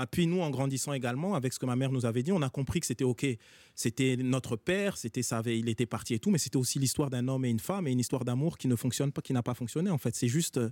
[0.00, 2.42] Et puis nous, en grandissant également, avec ce que ma mère nous avait dit, on
[2.42, 3.26] a compris que c'était OK.
[3.74, 7.10] C'était notre père, c'était ça avait, il était parti et tout, mais c'était aussi l'histoire
[7.10, 9.42] d'un homme et une femme et une histoire d'amour qui ne fonctionne pas, qui n'a
[9.42, 10.14] pas fonctionné, en fait.
[10.14, 10.58] C'est juste...
[10.58, 10.70] euh,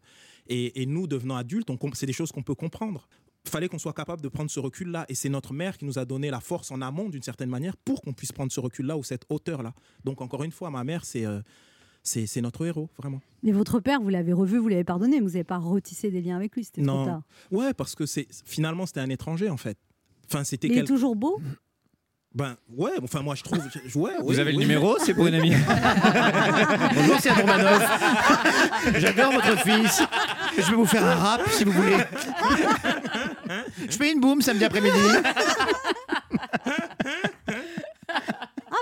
[0.49, 3.09] Et, nous, devenant adultes, c'est des choses qu'on peut comprendre.
[3.45, 5.07] fallait qu'on soit capable de prendre ce recul-là.
[5.09, 7.77] Et c'est notre mère qui nous a donné la force en amont, d'une certaine manière,
[7.77, 9.75] pour qu'on puisse prendre ce recul-là ou cette hauteur-là.
[10.05, 11.25] Donc, encore une fois, ma mère, c'est...
[11.27, 11.41] euh,
[12.07, 13.21] c'est c'est notre héros, vraiment.
[13.43, 16.21] Mais votre père, vous l'avez revu, vous l'avez pardonné, mais vous n'avez pas retissé des
[16.23, 17.05] liens avec lui, c'était trop Non.
[17.07, 17.23] tard.
[17.51, 19.77] Ouais, parce que c'est finalement c'était un étranger en fait.
[20.31, 21.41] Enfin, c'était Mais il est quel- toujours beau?
[22.35, 23.59] Ben ouais, enfin moi je trouve.
[23.87, 24.65] je- ouais, Vous oui, avez le oui.
[24.65, 25.53] numéro C'est pour une amie
[26.95, 28.93] Bonjour, c'est Anne Romanoff.
[28.97, 30.03] J'adore votre fils.
[30.59, 31.97] Je vais vous faire un rap si vous voulez.
[33.89, 34.99] Je fais une boum samedi après-midi.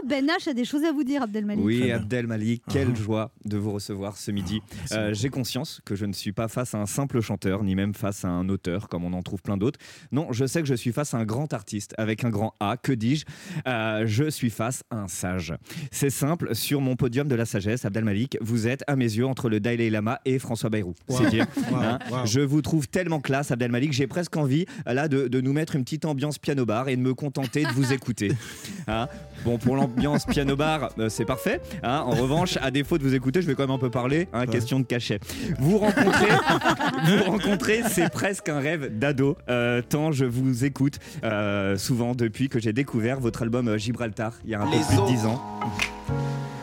[0.04, 1.64] Ah, Ben H a des choses à vous dire, Abdelmalik.
[1.64, 2.72] Oui, Abdel Malik, Ah.
[2.72, 4.60] quelle joie de vous recevoir ce midi.
[4.92, 7.94] Euh, J'ai conscience que je ne suis pas face à un simple chanteur, ni même
[7.94, 9.78] face à un auteur, comme on en trouve plein d'autres.
[10.12, 12.76] Non, je sais que je suis face à un grand artiste, avec un grand A,
[12.76, 13.24] que dis-je
[13.66, 15.54] Euh, Je suis face à un sage.
[15.90, 19.26] C'est simple, sur mon podium de la sagesse, Abdel Malik, vous êtes, à mes yeux,
[19.26, 20.94] entre le Dalai Lama et François Bayrou.
[21.08, 21.18] Wow.
[21.18, 21.46] C'est dire.
[21.70, 21.98] Wow, hein.
[22.10, 22.18] wow.
[22.26, 25.76] Je vous trouve tellement classe, Abdel Malik, j'ai presque envie, là, de, de nous mettre
[25.76, 28.32] une petite ambiance piano-bar et de me contenter de vous écouter.
[28.86, 29.08] Hein
[29.44, 31.60] bon, pour l'ambiance piano-bar, euh, c'est parfait.
[31.82, 32.02] hein.
[32.06, 34.28] en revanche, à défaut de vous écouter, je vais quand même un peu parler.
[34.32, 35.20] hein, Question de cachet.
[35.58, 36.28] Vous rencontrez,
[37.06, 39.36] vous rencontrez, c'est presque un rêve d'ado.
[39.48, 44.50] euh, tant je vous écoute euh, souvent depuis que j'ai découvert votre album Gibraltar il
[44.50, 45.06] y a un peu Les plus de autres.
[45.12, 45.42] 10 ans.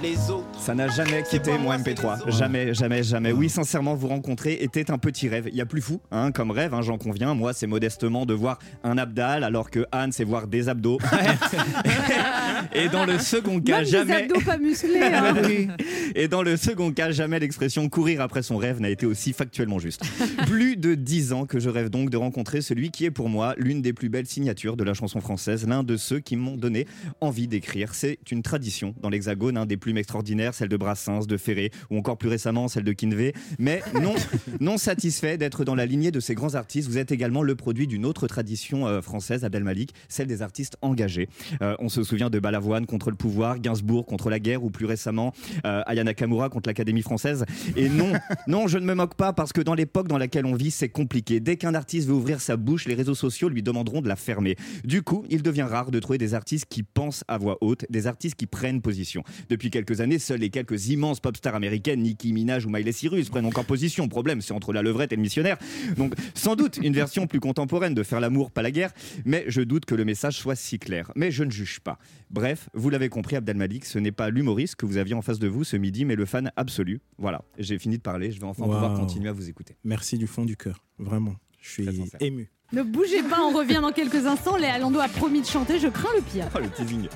[0.02, 0.46] Les autres.
[0.60, 2.28] Ça n'a jamais quitté mon MP3.
[2.32, 3.32] Jamais, jamais, jamais.
[3.32, 5.48] Oui, sincèrement, vous rencontrer était un petit rêve.
[5.52, 7.36] Il y a plus fou, hein, comme rêve, hein, j'en conviens.
[7.36, 10.98] Moi, c'est modestement de voir un abdal, alors que Anne, c'est voir des abdos.
[12.74, 14.28] Et dans le second cas, Même jamais.
[14.28, 15.02] des abdos pas musclés.
[15.04, 15.36] hein.
[16.16, 19.78] Et dans le second cas, jamais l'expression courir après son rêve n'a été aussi factuellement
[19.80, 20.04] juste.
[20.48, 23.54] Plus de dix ans que je rêve donc de rencontrer celui qui est pour moi
[23.58, 26.88] l'une des plus belles signatures de la chanson française, l'un de ceux qui m'ont donné
[27.20, 27.94] envie d'écrire.
[27.94, 31.98] C'est une tradition dans l'Hexagone, un des plumes extraordinaires, celle de Brassens, de Ferré ou
[31.98, 33.34] encore plus récemment celle de Kinvey.
[33.60, 34.16] Mais non,
[34.62, 37.88] non satisfait d'être dans la lignée de ces grands artistes, vous êtes également le produit
[37.88, 41.28] d'une autre tradition euh, française, Abdel Malik, celle des artistes engagés.
[41.62, 44.86] Euh, on se souvient de Balavoine contre le pouvoir, Gainsbourg contre la guerre ou plus
[44.86, 45.34] récemment
[45.66, 47.44] euh, Aya Nakamura contre l'Académie française.
[47.76, 48.14] Et non,
[48.48, 50.90] non, je ne me moque pas parce que dans l'époque dans laquelle on vit, c'est
[50.90, 51.42] compliqué.
[51.42, 54.56] Dès qu'un artiste veut ouvrir sa bouche, les réseaux sociaux lui demanderont de la fermer.
[54.86, 58.08] Du coup, il devient rare de trouver des artistes qui pensent à voix haute, des
[58.08, 59.24] artistes qui prennent position.
[59.50, 63.30] Depuis quelques années, seuls les quelques immenses pop stars américaines, Nicki Minaj ou Miley Cyrus,
[63.30, 64.08] prennent encore position.
[64.08, 65.58] Problème, c'est entre la levrette et le missionnaire.
[65.98, 68.92] Donc, sans doute une version plus contemporaine de faire l'amour, pas la guerre,
[69.26, 71.12] mais je doute que le message soit si clair.
[71.16, 71.98] Mais je ne juge pas.
[72.30, 75.40] Bref, vous l'avez compris, Abdel Malik, ce n'est pas l'humoriste que vous aviez en face
[75.40, 77.02] de vous ce midi, mais le fan absolu.
[77.18, 79.00] Voilà, j'ai fini de parler, je vais enfin pouvoir Waouh.
[79.00, 79.76] continuer à vous écouter.
[79.84, 81.36] Merci du fond du cœur, vraiment.
[81.60, 82.52] Je suis ému.
[82.74, 84.56] Ne bougez pas, on revient dans quelques instants.
[84.58, 86.48] Léa Lando a promis de chanter, je crains le pire.
[86.56, 87.08] Oh, le teasing.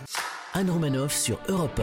[0.54, 1.82] Anne Romanoff sur Europe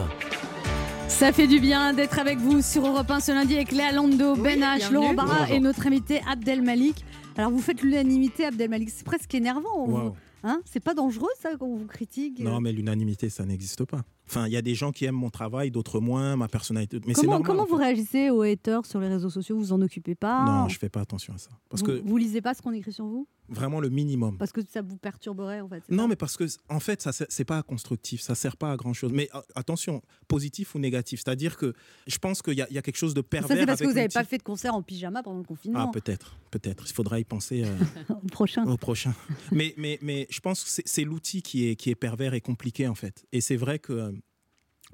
[1.17, 4.35] Ça fait du bien d'être avec vous sur Europe 1 ce lundi avec Léa Lando,
[4.35, 4.91] Ben H.
[4.91, 5.55] Laurent Barra Bonjour.
[5.55, 7.05] et notre invité Abdel Malik.
[7.37, 10.13] Alors vous faites l'unanimité Abdel Malik, c'est presque énervant.
[10.43, 14.01] Hein c'est pas dangereux ça quand on vous critique Non, mais l'unanimité, ça n'existe pas.
[14.27, 16.99] Enfin, il y a des gens qui aiment mon travail, d'autres moins, ma personnalité.
[17.05, 17.45] Mais Comment, normal.
[17.47, 19.55] comment en vous réagissez aux haters sur les réseaux sociaux?
[19.57, 20.45] Vous vous en occupez pas?
[20.45, 21.49] Non, je fais pas attention à ça.
[21.69, 23.27] Parce vous, que vous lisez pas ce qu'on écrit sur vous?
[23.49, 24.37] Vraiment le minimum.
[24.37, 25.83] Parce que ça vous perturberait en fait.
[25.89, 28.93] Non, mais parce que en fait, ça c'est pas constructif, ça sert pas à grand
[28.93, 29.11] chose.
[29.13, 31.73] Mais attention, positif ou négatif, c'est-à-dire que
[32.07, 33.49] je pense qu'il y, y a quelque chose de pervers.
[33.49, 35.47] Ça c'est parce que vous n'avez pas fait de concert en pyjama pendant le Ah,
[35.47, 35.91] confinement.
[35.91, 36.85] peut-être, peut-être.
[36.87, 37.77] Il faudra y penser euh,
[38.23, 38.65] Au prochain.
[38.65, 39.13] au prochain.
[39.51, 42.41] mais, mais, mais je pense que c'est- c'est l'outil qui est, qui est pervers et
[42.41, 43.25] compliqué, en fait.
[43.33, 44.11] Et c'est vrai que euh,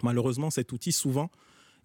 [0.03, 1.29] malheureusement, cet outil, souvent,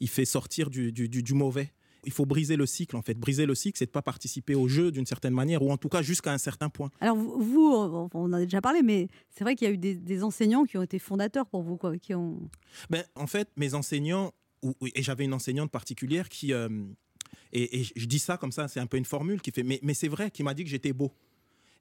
[0.00, 1.72] il fait sortir du, du- du- du mauvais.
[2.06, 3.14] Il faut briser le cycle, en fait.
[3.14, 5.88] Briser le cycle, c'est de pas participer au jeu d'une certaine manière, ou en tout
[5.88, 6.90] cas jusqu'à un certain point.
[7.00, 9.94] Alors vous, on en a déjà parlé, mais c'est vrai qu'il y a eu des,
[9.94, 12.50] des enseignants qui ont été fondateurs pour vous, quoi, qui ont.
[12.90, 14.32] Ben, en fait, mes enseignants,
[14.94, 16.68] et j'avais une enseignante particulière qui, euh,
[17.54, 19.80] et, et je dis ça comme ça, c'est un peu une formule qui fait, mais,
[19.82, 21.10] mais c'est vrai, qui m'a dit que j'étais beau.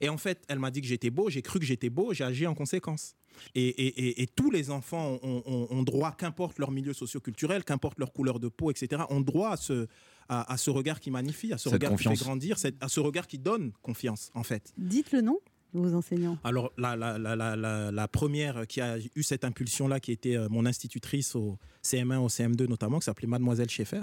[0.00, 2.24] Et en fait, elle m'a dit que j'étais beau, j'ai cru que j'étais beau, j'ai
[2.24, 3.14] agi en conséquence.
[3.54, 7.64] Et, et- et- et tous les enfants ont, ont- ont droit, qu'importe leur milieu socioculturel,
[7.64, 9.86] qu'importe leur couleur de peau, etc., ont droit à ce,
[10.28, 12.88] à, à ce regard qui magnifie, à ce Cette regard qui fait grandir, cette- à
[12.88, 14.72] ce regard qui donne confiance, en fait.
[14.78, 15.40] Dites le nom
[15.74, 16.38] de vos enseignants.
[16.44, 20.36] Alors, la, la, la, la, la- la première qui a eu cette impulsion-là, qui était
[20.36, 24.02] euh, mon institutrice au CM1, au CM2 notamment, qui s'appelait Mademoiselle Schaeffer,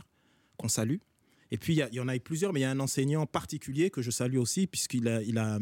[0.58, 0.98] qu'on salue.
[1.52, 3.90] Et puis, il y en a eu plusieurs, mais il y a un enseignant particulier
[3.90, 5.60] que je salue aussi, puisqu'il a,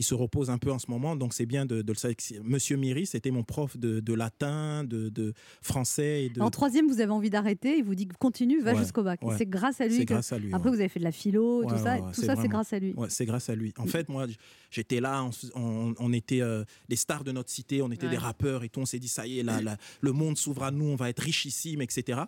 [0.00, 2.16] il se repose un peu en ce moment, donc c'est bien de, de le savoir.
[2.42, 6.40] Monsieur Miri, c'était mon prof de, de latin, de, de français et de...
[6.40, 9.20] En troisième, vous avez envie d'arrêter, il vous dit continue, va Ouais, jusqu'au bac.
[9.22, 9.34] Ouais.
[9.36, 9.96] C'est grâce à lui.
[9.96, 11.98] C'est que- grâce à lui, Après, vous avez fait de la philo, tout ça.
[12.14, 12.94] tout ça, c'est grâce à lui.
[12.94, 13.74] Ouais, c'est grâce à lui.
[13.76, 14.26] En fait, moi,
[14.70, 18.08] j'étais là, on, se- on- on était euh, les stars de notre cité, on était
[18.08, 18.80] des rappeurs et tout.
[18.80, 21.10] On s'est dit, ça y est, là, là, le monde s'ouvre à nous, on va
[21.10, 22.20] être richissime, etc.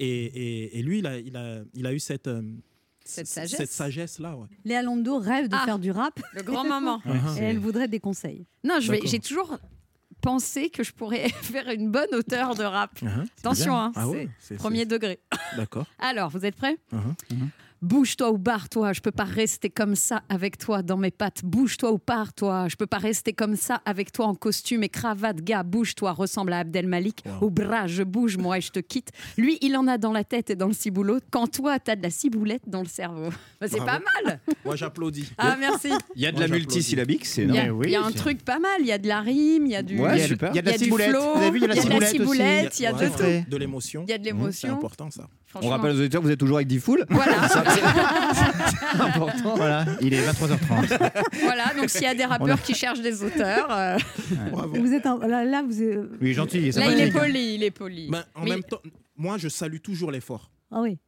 [0.00, 2.42] Et, et- et lui, il a, il a, il a eu cette, euh,
[3.04, 3.56] Cette sagesse.
[3.56, 4.46] Cette sagesse-là, ouais.
[4.64, 6.20] Léa Lando rêve de Ah, faire du rap.
[6.34, 7.00] Le grand moment.
[7.38, 8.46] Et elle voudrait des conseils.
[8.64, 9.10] Non, je vais- D'accord.
[9.10, 9.58] j'ai toujours
[10.20, 12.92] pensé que je pourrais faire une bonne auteur de rap.
[13.00, 13.26] Uh-huh.
[13.38, 14.04] Attention, hein, Ah
[14.38, 15.18] c'est- premier degré.
[15.56, 15.86] D'accord.
[15.98, 16.76] Alors, vous êtes prêts?
[16.92, 17.36] Uh-huh.
[17.82, 21.40] Bouge-toi ou barre-toi, je peux pas rester comme ça avec toi dans mes pattes.
[21.42, 25.40] Bouge-toi ou pars-toi, je peux pas rester comme ça avec toi en costume et cravate.
[25.40, 27.24] Gars, bouge-toi, ressemble à Abdel Malik.
[27.40, 29.08] Au bras, je bouge, moi, et je te quitte.
[29.38, 31.20] Lui, il en a dans la tête et dans le ciboulot.
[31.30, 33.30] Quand toi, t'as de la ciboulette dans le cerveau.
[33.60, 34.40] Bah, c'est pas mal.
[34.64, 35.32] Moi, j'applaudis.
[35.38, 35.88] Ah, merci.
[36.16, 37.84] Il y a de Moi, la multisyllabique, c'est Il y a, énorme.
[37.84, 38.80] il y a un truc pas mal.
[38.80, 39.98] Il y a de la rime, il y a du.
[39.98, 40.50] Ouais, il y a, super.
[40.52, 41.10] Il y a de la ciboulette.
[41.10, 42.10] flow, Vous avez vu, il y a de la il y a de la ciboulette
[42.10, 42.18] aussi.
[42.18, 43.42] ciboulette, il y a de ouais.
[43.44, 43.50] tout.
[43.50, 44.04] De l'émotion.
[44.06, 44.74] Il y a de C'est l'émotion.
[44.74, 45.26] important, ça.
[45.62, 47.04] On rappelle aux auditeurs vous êtes toujours avec Diffoul.
[47.10, 47.48] Voilà.
[47.74, 49.54] C'est important.
[49.56, 51.10] Voilà, il est 23h30.
[51.42, 53.96] voilà, donc s'il y a des rappeurs qui cherchent des auteurs, euh,
[54.74, 56.70] Vous êtes un- là, là, vous êtes- Oui, gentil.
[56.72, 58.08] là il est poli, il est poli.
[58.10, 58.80] Ben, en Mais- même temps,
[59.16, 60.50] moi, je salue toujours l'effort.
[60.72, 60.98] Ah oui.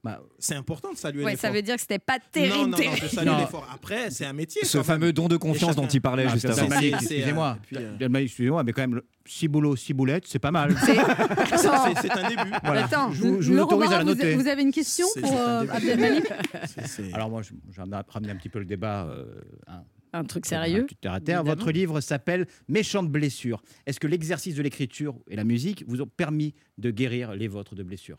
[0.40, 1.48] C'est important de saluer Ouais, l'effort.
[1.50, 2.54] ça veut dire que c'était pas terrible.
[2.56, 3.68] Non, non, non, je salue l'effort.
[3.72, 4.64] Après, c'est un métier.
[4.64, 6.68] Ce fameux don de confiance chacun- dont il parlait Ah, juste avant.
[6.80, 7.56] excusez-moi.
[7.56, 10.74] euh, puis, euh, Abdel Malik, excusez-moi, mais quand même, le ciboulot, ciboulette, c'est pas mal.
[10.82, 12.50] C'est un début.
[12.64, 12.84] Voilà.
[12.86, 14.34] Attends, je vous, je vous Laurent autorise à la noter.
[14.34, 15.72] vous avez une question pour un euh, début.
[15.76, 16.24] Abdel Malik
[16.66, 19.04] C'est- c'est- Alors moi, je- j'ai ramené un petit peu le débat.
[19.06, 19.26] euh,
[19.68, 20.86] hein, Un truc un sérieux.
[20.86, 21.38] petit terre à terre.
[21.40, 21.56] évidemment.
[21.56, 23.62] Votre livre s'appelle Méchante blessure.
[23.86, 27.74] Est-ce que l'exercice de l'écriture et la musique vous ont permis de guérir les vôtres
[27.74, 28.18] de blessures?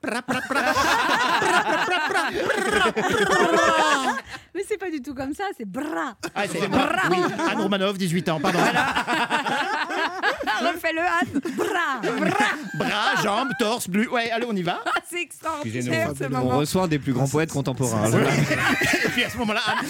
[4.54, 6.16] Mais c'est pas du tout comme ça, c'est bras.
[6.34, 6.66] Ah, c'est oui,
[7.50, 8.58] Anne Romanov, 18 ans, pardon.
[10.60, 11.40] Refais-le, Anne.
[11.56, 12.00] Bras.
[12.74, 14.08] Bras, jambes, torse, bleu.
[14.10, 14.80] Ouais, allez, on y va.
[14.86, 16.58] Ah, c'est extraordinaire ce On moment.
[16.58, 18.10] reçoit un des plus grands poètes contemporains.
[18.10, 19.86] Et puis à ce moment-là, Anne.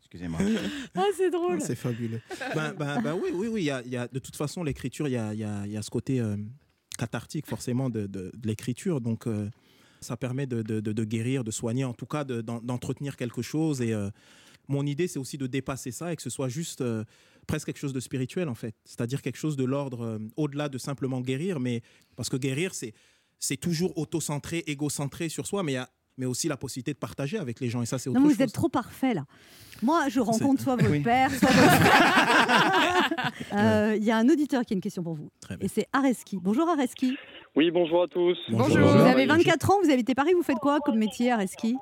[0.00, 0.40] Excusez-moi.
[0.96, 1.60] Ah, c'est drôle.
[1.60, 2.20] C'est fabuleux.
[2.54, 3.60] ben, ben, ben oui, oui, oui.
[3.62, 5.44] il y a- il y a, de toute façon, l'écriture, il y a, il y
[5.44, 6.36] a- il y a ce côté euh,
[6.98, 9.00] cathartique, forcément, de, l'écriture.
[9.00, 9.48] Donc, euh,
[10.00, 13.80] ça permet de, guérir, de soigner, en tout cas, de- d'en- d'entretenir quelque chose.
[13.80, 14.10] Et euh,
[14.68, 17.04] mon idée, c'est aussi de dépasser ça et que ce soit juste euh,
[17.46, 18.74] presque quelque chose de spirituel, en fait.
[18.84, 21.60] C'est-à-dire quelque chose de l'ordre au-delà de simplement guérir.
[21.60, 21.82] Mais,
[22.16, 22.94] parce que guérir, c'est
[23.42, 25.90] c'est toujours auto-centré, égocentré sur soi, mais il y a
[26.22, 27.82] mais aussi la possibilité de partager avec les gens.
[27.82, 28.36] Et ça, c'est autre Non, chose.
[28.36, 29.24] vous êtes trop parfait là.
[29.82, 31.00] Moi, je rencontre soit votre Oui.
[31.00, 31.82] père, soit votre.
[33.52, 35.28] Euh, Il y a un auditeur qui a une question pour vous.
[35.40, 35.64] Très bien.
[35.66, 36.38] Et c'est Areski.
[36.40, 37.16] Bonjour Areski.
[37.56, 38.38] Oui, bonjour à tous.
[38.48, 38.62] Vous
[39.04, 41.76] avez 24 ans, vous habitez Paris, vous faites quoi comme métier Areski?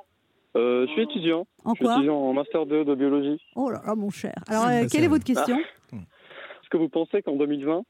[0.57, 1.47] Euh, je suis étudiant.
[1.65, 1.95] En je suis quoi?
[1.97, 3.41] étudiant en Master 2 de biologie.
[3.57, 4.35] Oh là là, mon cher.
[4.49, 5.59] Alors, euh, quelle est votre question?
[5.93, 7.83] Est-ce que vous pensez qu'en 2020,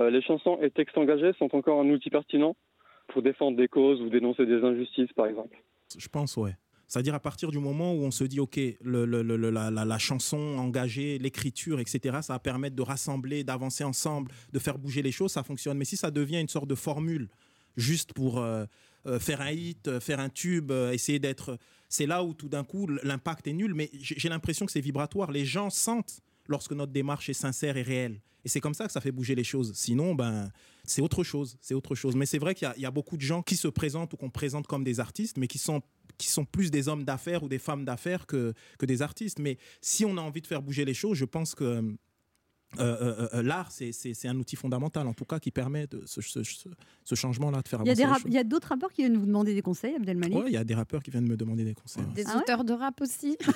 [0.00, 2.54] euh, les chansons et textes engagés sont encore un outil pertinent
[3.08, 5.56] pour défendre des causes ou dénoncer des injustices, par exemple?
[5.96, 6.56] Je pense, ouais.
[6.88, 12.18] C'est-à-dire à partir du moment où on se dit, OK, la, chanson engagée, l'écriture, etc.,
[12.22, 15.76] ça va permettre de rassembler, d'avancer ensemble, de faire bouger les choses, ça fonctionne.
[15.78, 17.28] Mais si ça devient une sorte de formule,
[17.76, 18.64] juste pour euh,
[19.06, 21.58] euh, faire un hit, euh, faire un tube, essayer d'être...
[21.88, 25.30] C'est là où tout d'un coup, l'impact est nul, mais j'ai l'impression que c'est vibratoire.
[25.30, 28.20] Les gens sentent lorsque notre démarche est sincère et réelle.
[28.44, 29.72] Et c'est comme ça que ça fait bouger les choses.
[29.74, 30.50] Sinon, ben,
[30.84, 31.58] c'est autre chose.
[31.60, 32.14] C'est autre chose.
[32.14, 34.68] Mais c'est vrai qu'il y a- beaucoup de gens qui se présentent ou qu'on présente
[34.68, 35.82] comme des artistes, mais qui sont
[36.18, 39.38] qui sont plus des hommes d'affaires ou des femmes d'affaires que, que des artistes.
[39.38, 41.94] Mais si on a envie de faire bouger les choses, je pense que
[42.78, 43.92] euh, euh, euh, l'art, c'est-
[44.26, 46.68] un outil fondamental, en tout cas, qui permet de ce, ce- ce-
[47.04, 49.16] ce changement-là de faire Il y a avancer il y a d'autres rappeurs qui viennent
[49.16, 50.36] vous demander des conseils, Abdelmalik?
[50.36, 52.02] Ouais, il y a des rappeurs qui viennent me demander des conseils.
[52.02, 52.12] ouais.
[52.14, 52.40] Des Ah ouais?
[52.42, 53.36] auteurs de rap aussi.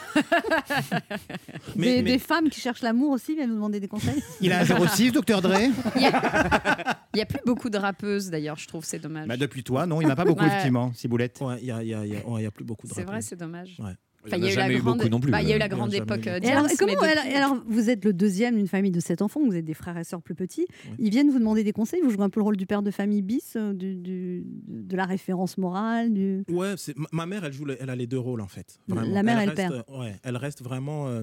[1.76, 4.22] Mais- des, mais- des femmes qui cherchent l'amour aussi viennent nous demander des conseils?
[4.40, 5.40] Il a un 06, Dr.
[5.42, 5.58] Dre?
[5.96, 9.26] Il y a, il y a plus beaucoup de rappeuses d'ailleurs, je trouve, c'est dommage.
[9.28, 10.46] Bah, Depuis toi, non, il n'y en a pas beaucoup, Ouais.
[10.48, 11.40] effectivement, Ciboulette.
[11.61, 11.70] Il y
[12.46, 13.76] a, plus beaucoup de C'est vrai, c'est dommage.
[14.24, 14.30] Ouais.
[14.36, 15.56] Il y a eu la jamais eu grande- beaucoup non plus, bah, il y a
[15.56, 16.92] eu la euh, grande époque euh, alors, comment,
[17.34, 20.04] alors, vous êtes le deuxième d'une famille de sept enfants, vous êtes des frères et
[20.04, 20.66] sœurs plus petits.
[20.98, 22.90] Ils viennent vous demander des conseils, vous jouez un peu le rôle du père de
[22.90, 26.12] famille bis, euh, du, du- de la référence morale.
[26.12, 26.44] Du...
[26.50, 28.78] Ouais, c'est- ma- mère, elle joue, le- elle a les deux rôles en fait.
[28.88, 29.72] La mère et le reste, père.
[29.88, 31.22] euh, Ouais, elle reste vraiment euh,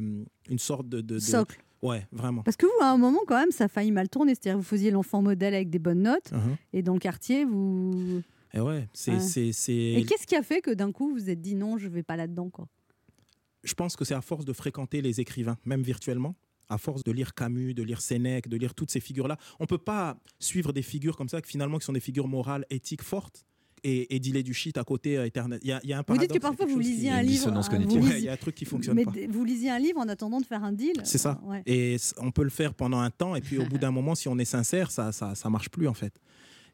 [0.50, 1.60] une sorte de, de- de- Socle.
[1.84, 2.42] Ouais, vraiment.
[2.42, 4.34] Parce que vous, à un moment, quand même, ça a failli mal tourner.
[4.34, 6.56] C'est-à-dire, vous faisiez l'enfant modèle avec des bonnes notes, Mhm.
[6.74, 8.24] et dans le quartier, vous.
[8.56, 9.20] Et ouais, c'est, Ouais.
[9.20, 11.78] c'est, c'est- Et qu'est-ce qui a fait que d'un coup, vous vous êtes dit non,
[11.78, 12.68] je vais pas là-dedans, quoi?
[13.64, 16.36] Je pense que c'est à force de fréquenter les écrivains, même virtuellement,
[16.70, 19.38] à force de lire Camus, de lire Sénèque, de lire toutes ces figures-là.
[19.60, 22.66] On peut pas suivre des figures comme ça, qui finalement qui sont des figures morales,
[22.70, 23.44] éthiques fortes.
[23.84, 25.60] Et, et dealer du shit à côté euh, éternel.
[25.62, 26.34] Il y a, il y a un Vous dites paradoxe.
[26.34, 27.48] que parfois vous lisiez qui- un livre.
[27.48, 28.00] euh, cognitive.
[28.02, 29.12] vous Ouais, il y a un truc qui fonctionne mais pas.
[29.30, 30.96] vous lisiez un livre en attendant de faire un deal.
[31.04, 31.40] C'est ça.
[31.46, 31.62] Ouais.
[31.68, 34.28] Et on peut le faire pendant un temps, et puis au bout d'un moment, si
[34.28, 36.20] on est sincère, ça, ça, ça marche plus en fait.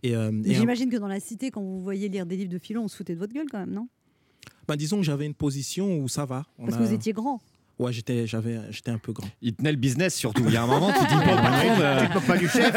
[0.01, 2.57] Et, euh, un- J'imagine que dans la cité, quand vous voyez lire des livres de
[2.57, 3.89] philo, on se foutait de votre gueule quand même, non?
[4.67, 6.45] Ben, disons que j'avais une position où ça va.
[6.57, 7.41] On Parce a- que vous étiez grand.
[7.79, 9.27] Ouais, j'étais, j'avais, j'étais un peu grand.
[9.41, 10.43] Il tenait le business surtout.
[10.45, 12.73] Il y a un moment, tu dis pas au patron Tu moques pas du chef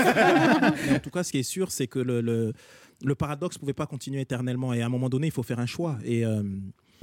[0.89, 2.53] Mais en tout cas, ce qui est sûr, c'est que le, le,
[3.05, 4.73] le paradoxe ne pouvait pas continuer éternellement.
[4.73, 5.99] Et à un moment donné, il faut faire un choix.
[6.03, 6.43] Et, euh,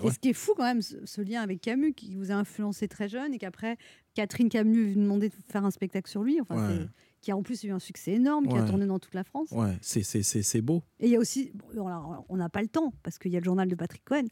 [0.04, 2.34] Et ce qui est fou quand même, ce, ce lien avec Camus qui vous a
[2.36, 3.78] influencé très jeune et qu'après
[4.16, 6.86] Catherine Camus vous demandait de faire un spectacle sur lui, enfin, Ouais.
[7.24, 9.50] Qui a en plus eu un succès énorme, qui a tourné dans toute la France.
[9.52, 10.84] ouais, c'est, beau.
[11.00, 13.38] Et il y a aussi, bon, alors, on n'a pas le temps parce qu'il y
[13.38, 14.26] a le journal de Patrick Cohen,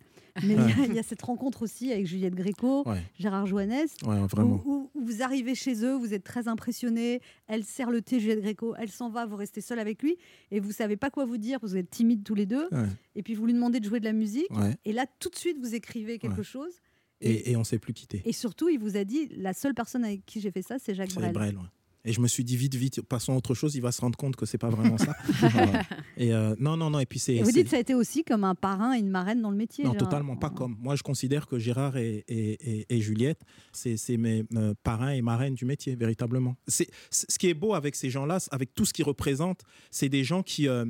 [0.43, 3.01] mais il y a- il y, a cette rencontre aussi avec Juliette Gréco, Ouais.
[3.17, 4.61] Gérard Joannès, Ouais, vraiment.
[4.65, 8.75] où, vous arrivez chez eux, vous êtes très impressionné, elle sert le thé, Juliette Gréco,
[8.77, 10.17] elle s'en va, vous restez seul avec lui
[10.51, 12.67] et vous savez pas quoi vous dire, vous êtes timides tous les deux,
[13.15, 14.49] et puis vous lui demandez de jouer de la musique,
[14.85, 16.73] et là tout de suite vous écrivez quelque chose.
[17.23, 18.23] Et, et on ne s'est plus quitté.
[18.25, 20.95] Et surtout, il vous a dit la seule personne avec qui j'ai fait ça, c'est
[20.95, 21.31] Jacques Brel.
[21.31, 21.63] Brel, ouais.
[22.03, 23.75] Et je me suis dit vite, vite, passons à autre chose.
[23.75, 25.15] Il va se rendre compte que c'est pas vraiment ça.
[26.17, 26.99] Et euh, non, non, non.
[26.99, 27.35] Et puis c'est.
[27.35, 29.51] Et vous dites que ça a été aussi comme un parrain et une marraine dans
[29.51, 29.83] le métier.
[29.83, 30.09] Non, Gérard.
[30.09, 30.75] totalement pas comme.
[30.79, 33.41] Moi, je considère que Gérard et, et- et- et Juliette,
[33.71, 36.55] c'est mes euh, parrains et marraines du métier, véritablement.
[36.67, 40.09] C'est c'est- Ce qui est beau avec ces gens-là, avec tout ce qu'ils représentent, c'est
[40.09, 40.85] des gens qui, euh,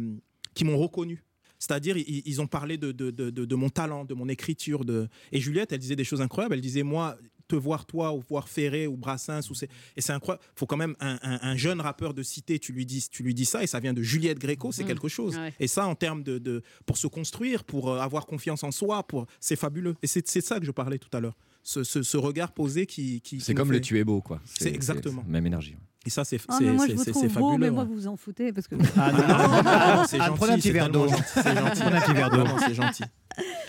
[0.53, 1.23] qui m'ont reconnu.
[1.59, 4.83] C'est-à-dire, ils, ils ont parlé de, de, de- de- de mon talent, de mon écriture.
[4.83, 5.07] De...
[5.31, 6.55] Et Juliette, elle disait des choses incroyables.
[6.55, 7.17] Elle disait, moi,
[7.51, 9.69] te voir toi, ou voir Ferré, ou Brassens, ou c'est...
[9.97, 10.43] et c'est incroyable.
[10.55, 13.33] faut quand même, un, un- un jeune rappeur de cité, tu lui, dis, tu lui
[13.33, 14.87] dis ça, et ça vient de Juliette Gréco, c'est Mm.
[14.87, 15.35] quelque chose.
[15.37, 15.53] Ouais.
[15.59, 19.03] Et ça, en termes de, de- pour se construire, pour euh, avoir confiance en soi,
[19.03, 19.95] pour c'est fabuleux.
[20.01, 21.37] Et c'est c'est ça que je parlais tout à l'heure.
[21.63, 24.41] Ce, ce- ce regard posé qui, qui C'est comme le tu es beau, quoi.
[24.45, 25.23] C'est exactement.
[25.27, 25.75] Même énergie.
[26.05, 27.57] Et ça, c'est Ah, c'est- mais moi, vous c'est- trouve c'est beau, fabuleux.
[27.67, 27.89] mais moi, ouais.
[27.89, 28.75] vous vous en foutez parce que.
[28.97, 30.89] Ah non, non, Non, non, non, non, c'est ah, gentil, prenez un petit c'est verre
[30.89, 31.07] d'eau.
[31.07, 31.81] gentil, c'est gentil.
[31.81, 32.37] Prenez un petit verre d'eau.
[32.37, 33.03] Vraiment, c'est gentil.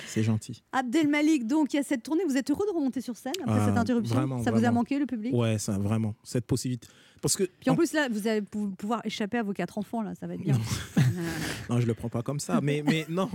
[0.06, 0.62] C'est gentil.
[0.72, 2.22] Abdelmalik, donc il y a cette tournée.
[2.26, 4.14] Vous êtes heureux de remonter sur scène après Ah, cette interruption?
[4.16, 4.80] vraiment, Ça vous a vraiment.
[4.80, 5.34] manqué le public?
[5.34, 6.14] Ouais, ça, vraiment.
[6.24, 6.88] Cette possibilité.
[7.20, 7.44] Parce que.
[7.60, 10.26] Puis en plus là, vous allez pou- pouvoir échapper à vos quatre enfants là, ça
[10.26, 10.58] va être bien.
[11.70, 12.60] Non, je le prends pas comme ça.
[12.62, 13.28] Mais, mais non,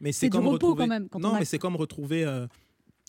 [0.00, 0.84] mais C'est c'est du comme repos, retrouver.
[0.84, 2.46] quand même, quand non, a- mais c'est comme retrouver euh,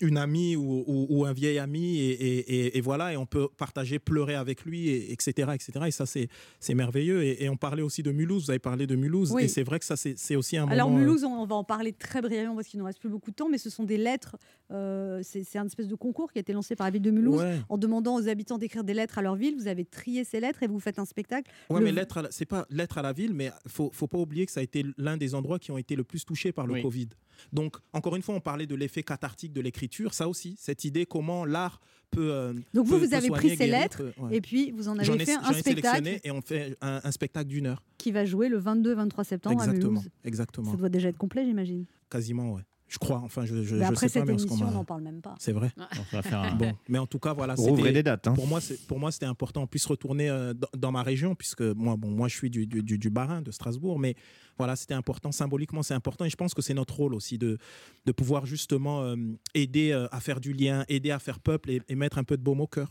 [0.01, 3.25] une amie ou, ou- ou un vieil ami et, et- et- et voilà, et on
[3.25, 5.71] peut partager, pleurer avec lui, et, etc., etc.
[5.87, 6.27] Et ça, c'est
[6.59, 7.23] c'est merveilleux.
[7.23, 8.45] Et, et on parlait aussi de Mulhouse.
[8.45, 9.43] Vous avez parlé de Mulhouse, Oui.
[9.43, 11.01] et c'est vrai que ça, c'est c'est aussi un Alors moment.
[11.01, 13.31] euh, Mulhouse, on, on va en parler très brièvement parce qu'il nous reste plus beaucoup
[13.31, 14.35] de temps, mais ce sont des lettres.
[14.71, 17.11] euh, c'est c'est un espèce de concours qui a été lancé par la ville de
[17.11, 17.59] Mulhouse Ouais.
[17.69, 19.55] en demandant aux habitants d'écrire des lettres à leur ville.
[19.55, 21.49] Vous avez trié ces lettres et vous faites un spectacle.
[21.69, 24.07] Ouais, Le- mais lettre à la- c'est pas lettre à la ville, mais faut faut
[24.07, 26.51] pas oublier que ça a été l'un des endroits qui ont été le plus touchés
[26.51, 26.81] par le Oui.
[26.81, 27.07] Covid.
[27.53, 31.05] Donc encore une fois, on parlait de l'effet cathartique de l'écriture, ça aussi, cette idée
[31.05, 31.79] comment l'art
[32.11, 32.31] peut.
[32.31, 34.37] euh, Donc vous, peut- vous peut avez soigner, pris ces guérir, lettres peut- ouais.
[34.37, 37.11] et puis vous en avez ai, fait un spectacle sélectionné et on fait un, un
[37.11, 37.83] spectacle d'une heure.
[37.97, 40.09] qui va jouer le 22-23 septembre à Exactement, Mulhouse.
[40.23, 40.71] exactement.
[40.71, 41.85] Ça doit déjà être complet, j'imagine.
[42.09, 42.61] Quasiment, ouais.
[42.95, 43.21] Je crois.
[43.25, 45.19] Enfin, je, je, Mais je après sais cette pas, mais on émission, n'en parle même
[45.21, 45.35] pas.
[45.37, 45.69] C'est vrai.
[45.77, 47.55] On va faire un- Bon, mais en tout cas, voilà.
[47.55, 48.33] Rouvrez des dates, hein.
[48.33, 49.63] Pour moi, c'est- pour moi, c'était important.
[49.63, 52.65] On puisse retourner euh, dans, dans ma région, puisque moi, bon, moi, je suis du,
[52.65, 54.15] du, du, du Bas-Rhin, de Strasbourg, mais
[54.57, 55.31] voilà, c'était important.
[55.33, 56.23] Symboliquement, c'est important.
[56.25, 57.57] Et je pense que c'est notre rôle aussi de,
[58.05, 59.15] de pouvoir justement euh,
[59.53, 62.37] aider euh, à faire du lien, aider à faire peuple et, et mettre un peu
[62.37, 62.89] de baume au cœur.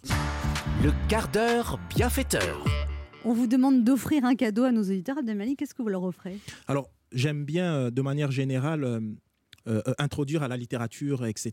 [0.82, 2.62] Le quart d'heure bienfaiteur.
[3.24, 5.16] On vous demande d'offrir un cadeau à nos auditeurs.
[5.16, 6.36] Abdelmalik, qu'est-ce que vous leur offrez?
[6.68, 8.84] Alors, j'aime bien, euh, de manière générale,
[9.66, 11.52] euh, euh, introduire à la littérature, etc.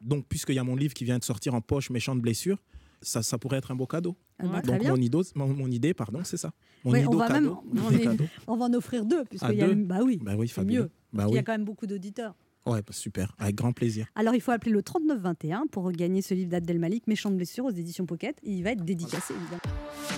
[0.00, 2.58] Donc, puisqu'il y a mon livre qui vient de sortir en poche, Méchante blessure,
[3.00, 4.16] ça, ça pourrait être un beau cadeau.
[4.38, 6.52] Ah bah, Donc, mon, idée, mon, mon idée, pardon, c'est ça.
[6.84, 7.62] Mon Ouais, idée on va cadeau.
[7.72, 10.34] même, on, est- va en offrir deux, puisqu'il y a deux une- bah oui, Bah
[10.36, 10.90] oui, c'est mieux.
[11.12, 12.34] Bah Il y a quand même beaucoup d'auditeurs.
[12.64, 14.06] Ouais, bah, super, avec grand plaisir.
[14.14, 17.64] Alors il faut appeler le 3921 pour gagner ce livre d'Abdel Malik, Méchant de blessure
[17.64, 18.36] aux éditions Pocket.
[18.44, 19.60] Et il va être dédicacé évidemment.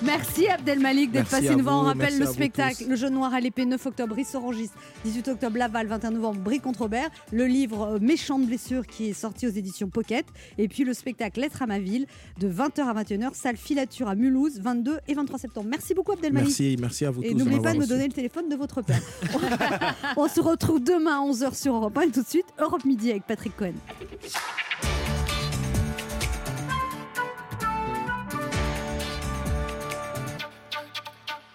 [0.02, 1.78] Merci Abdel Malik d'être passé nous voir.
[1.78, 2.84] On rappelle merci le spectacle.
[2.88, 4.70] Le Jaune Noir à l'épée 9 octobre Riss-Orangis,
[5.04, 9.08] 18 octobre Laval, 21 novembre Brie contre Robert, le livre euh, Méchant de blessure qui
[9.08, 10.26] est sorti aux éditions Pocket
[10.58, 12.06] et puis le spectacle Lettre à ma ville
[12.40, 15.68] de 20h à 21h, salle Filature à Mulhouse, 22 et 23 septembre.
[15.70, 16.48] Merci beaucoup Abdel Malik.
[16.48, 17.34] Merci, merci à vous Et tous.
[17.34, 19.00] de n'oubliez pas de me donner le téléphone de votre père.
[20.18, 22.26] On se retrouve demain à 11h sur Europe 1 et tout de
[22.58, 23.74] Europe Midi avec Patrick Cohen.